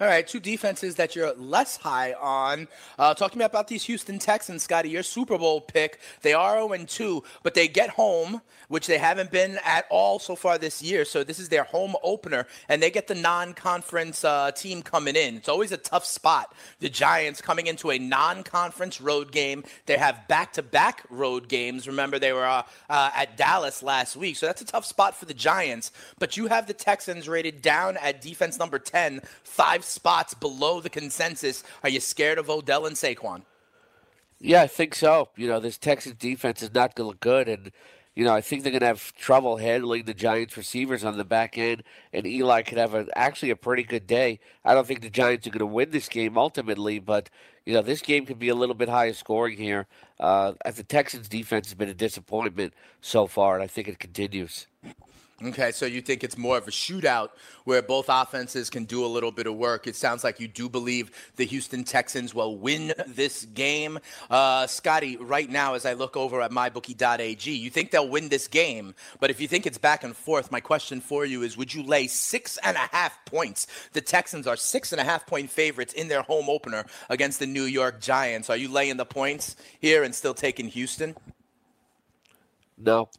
[0.00, 2.68] All right, two defenses that you're less high on.
[2.98, 4.88] Uh, talk to me about these Houston Texans, Scotty.
[4.88, 6.00] Your Super Bowl pick.
[6.22, 10.34] They are 0 2, but they get home, which they haven't been at all so
[10.34, 11.04] far this year.
[11.04, 15.36] So this is their home opener, and they get the non-conference uh, team coming in.
[15.36, 16.54] It's always a tough spot.
[16.80, 19.64] The Giants coming into a non-conference road game.
[19.86, 21.86] They have back-to-back road games.
[21.86, 25.26] Remember, they were uh, uh, at Dallas last week, so that's a tough spot for
[25.26, 25.92] the Giants.
[26.18, 30.90] But you have the Texans rated down at defense number 10 five spots below the
[30.90, 31.64] consensus.
[31.82, 33.42] Are you scared of Odell and Saquon?
[34.40, 35.30] Yeah, I think so.
[35.36, 37.72] You know, this Texas defense is not going to look good, and
[38.14, 41.24] you know, I think they're going to have trouble handling the Giants receivers on the
[41.24, 44.38] back end, and Eli could have a, actually a pretty good day.
[44.64, 47.30] I don't think the Giants are going to win this game ultimately, but
[47.64, 49.86] you know, this game could be a little bit higher scoring here.
[50.20, 53.98] Uh, as the Texans defense has been a disappointment so far, and I think it
[53.98, 54.66] continues.
[55.46, 57.28] Okay, so you think it's more of a shootout
[57.64, 59.86] where both offenses can do a little bit of work.
[59.86, 63.98] It sounds like you do believe the Houston Texans will win this game.
[64.30, 68.48] Uh, Scotty, right now, as I look over at mybookie.ag, you think they'll win this
[68.48, 71.74] game, but if you think it's back and forth, my question for you is would
[71.74, 73.66] you lay six and a half points?
[73.92, 77.46] The Texans are six and a half point favorites in their home opener against the
[77.46, 78.48] New York Giants.
[78.48, 81.14] Are you laying the points here and still taking Houston?
[82.78, 83.10] No.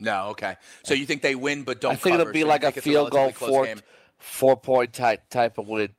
[0.00, 0.56] No, okay.
[0.82, 1.92] So you think they win, but don't.
[1.92, 3.80] I think cover, it'll be so like a field goal, four, game.
[4.18, 5.90] four point type type of win.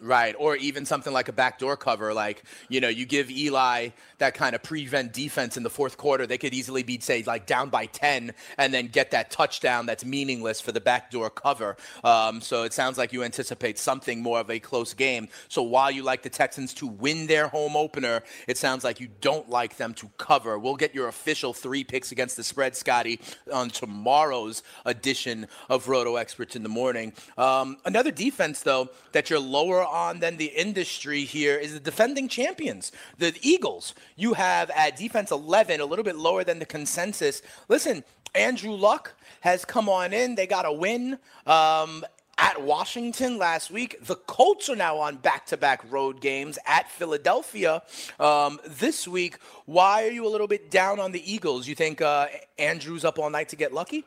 [0.00, 4.34] Right, or even something like a backdoor cover, like you know, you give Eli that
[4.34, 6.28] kind of prevent defense in the fourth quarter.
[6.28, 10.04] They could easily be say like down by ten, and then get that touchdown that's
[10.04, 11.76] meaningless for the backdoor cover.
[12.04, 15.26] Um, so it sounds like you anticipate something more of a close game.
[15.48, 19.08] So while you like the Texans to win their home opener, it sounds like you
[19.20, 20.56] don't like them to cover.
[20.56, 23.18] We'll get your official three picks against the spread, Scotty,
[23.52, 27.12] on tomorrow's edition of Roto Experts in the morning.
[27.36, 31.80] Um, another defense though that you're low lower on than the industry here is the
[31.80, 33.94] defending champions, the Eagles.
[34.16, 37.40] You have at defense 11, a little bit lower than the consensus.
[37.68, 38.04] Listen,
[38.34, 40.34] Andrew Luck has come on in.
[40.34, 41.18] They got a win.
[41.46, 42.04] Um,
[42.36, 43.96] at Washington last week.
[44.04, 47.80] The Colts are now on back to back road games at Philadelphia
[48.18, 49.38] um, this week.
[49.66, 51.68] Why are you a little bit down on the Eagles?
[51.68, 52.26] You think uh,
[52.58, 54.04] Andrew's up all night to get lucky?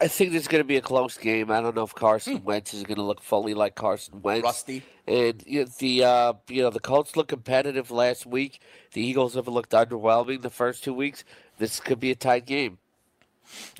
[0.00, 1.50] I think this is going to be a close game.
[1.50, 2.44] I don't know if Carson hmm.
[2.44, 4.44] Wentz is going to look fully like Carson Wentz.
[4.44, 4.82] Rusty.
[5.06, 8.60] And you know, the uh, you know the Colts look competitive last week.
[8.92, 11.24] The Eagles have looked underwhelming the first two weeks.
[11.58, 12.78] This could be a tight game.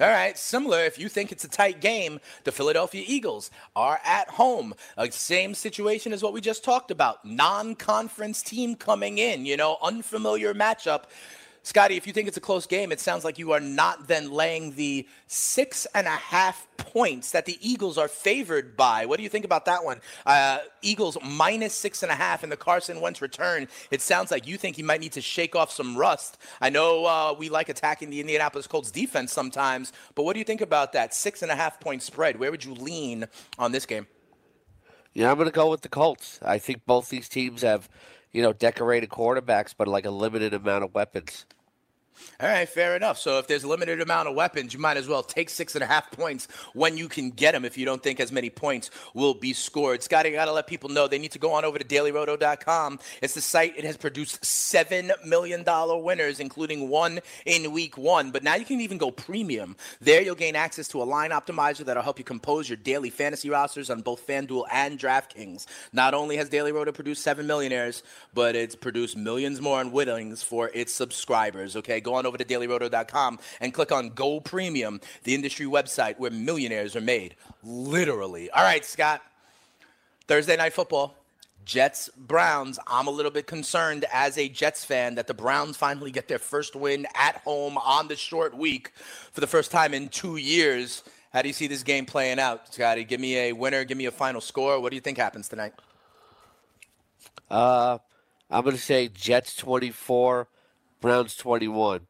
[0.01, 0.85] All right, similar.
[0.85, 4.75] If you think it's a tight game, the Philadelphia Eagles are at home.
[4.97, 7.25] A same situation as what we just talked about.
[7.25, 9.47] Non-conference team coming in.
[9.47, 11.05] You know, unfamiliar matchup.
[11.63, 14.31] Scotty, if you think it's a close game, it sounds like you are not then
[14.31, 19.05] laying the six and a half points that the Eagles are favored by.
[19.05, 20.01] What do you think about that one?
[20.25, 23.69] Uh, Eagles minus six and a half in the Carson Wentz return.
[23.91, 26.39] It sounds like you think he might need to shake off some rust.
[26.63, 30.47] I know uh, we like attacking the Indianapolis Colts defense sometimes, but what do you
[30.47, 32.39] think about that six and a half point spread?
[32.39, 33.27] Where would you lean
[33.59, 34.07] on this game?
[35.13, 36.39] Yeah, I'm going to go with the Colts.
[36.41, 37.89] I think both these teams have
[38.33, 41.47] you know, decorated quarterbacks, but like a limited amount of weapons.
[42.41, 43.19] All right, fair enough.
[43.19, 45.85] So if there's a limited amount of weapons, you might as well take six and
[45.85, 48.91] a half points when you can get them if you don't think as many points
[49.15, 50.03] will be scored.
[50.03, 52.99] Scotty, I got to let people know they need to go on over to dailyroto.com.
[53.23, 53.75] It's the site.
[53.77, 58.31] It has produced $7 million winners, including one in week one.
[58.31, 59.77] But now you can even go premium.
[60.01, 63.51] There you'll gain access to a line optimizer that'll help you compose your daily fantasy
[63.51, 65.67] rosters on both FanDuel and DraftKings.
[65.93, 68.03] Not only has Daily Roto produced 7 millionaires,
[68.35, 71.77] but it's produced millions more in winnings for its subscribers.
[71.77, 76.31] Okay, go on over to dailyroto.com and click on Go Premium, the industry website where
[76.31, 77.37] millionaires are made.
[77.63, 78.51] Literally.
[78.51, 79.23] All right, Scott.
[80.27, 81.17] Thursday night football.
[81.65, 82.79] Jets Browns.
[82.87, 86.39] I'm a little bit concerned as a Jets fan that the Browns finally get their
[86.39, 88.93] first win at home on the short week
[89.33, 91.05] for the first time in two years.
[91.33, 93.05] How do you see this game playing out, Scotty?
[93.05, 93.85] Give me a winner.
[93.85, 94.81] Give me a final score.
[94.81, 95.75] What do you think happens tonight?
[97.49, 97.99] Uh,
[98.51, 100.49] I'm going to say Jets 24,
[101.01, 102.07] Browns 21.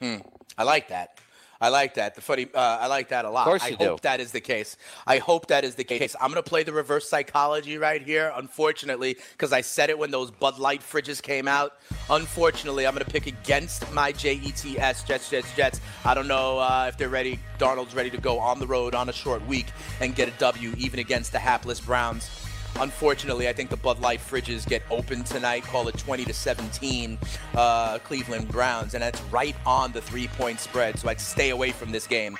[0.00, 0.16] Hmm.
[0.58, 1.18] I like that.
[1.60, 2.14] I like that.
[2.14, 3.46] The funny, uh, I like that a lot.
[3.46, 4.08] Of course I you hope do.
[4.08, 4.76] that is the case.
[5.06, 6.14] I hope that is the case.
[6.20, 10.10] I'm going to play the reverse psychology right here, unfortunately, because I said it when
[10.10, 11.78] those Bud Light fridges came out.
[12.10, 15.80] Unfortunately, I'm going to pick against my JETS, Jets, Jets, Jets.
[16.04, 17.38] I don't know uh, if they're ready.
[17.58, 19.66] Darnold's ready to go on the road on a short week
[20.00, 22.45] and get a W, even against the hapless Browns.
[22.78, 25.64] Unfortunately, I think the Bud Light fridges get open tonight.
[25.64, 27.18] Call it 20 to 17,
[27.54, 30.98] uh, Cleveland Browns, and that's right on the three-point spread.
[30.98, 32.36] So I'd stay away from this game.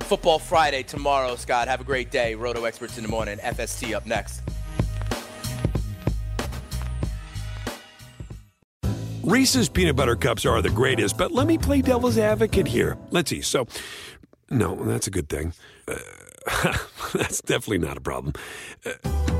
[0.00, 1.68] Football Friday tomorrow, Scott.
[1.68, 2.34] Have a great day.
[2.34, 3.38] Roto Experts in the morning.
[3.38, 4.42] FST up next.
[9.22, 12.98] Reese's peanut butter cups are the greatest, but let me play devil's advocate here.
[13.10, 13.42] Let's see.
[13.42, 13.66] So,
[14.50, 15.52] no, that's a good thing.
[15.86, 16.76] Uh,
[17.14, 18.32] that's definitely not a problem.
[18.84, 19.39] Uh,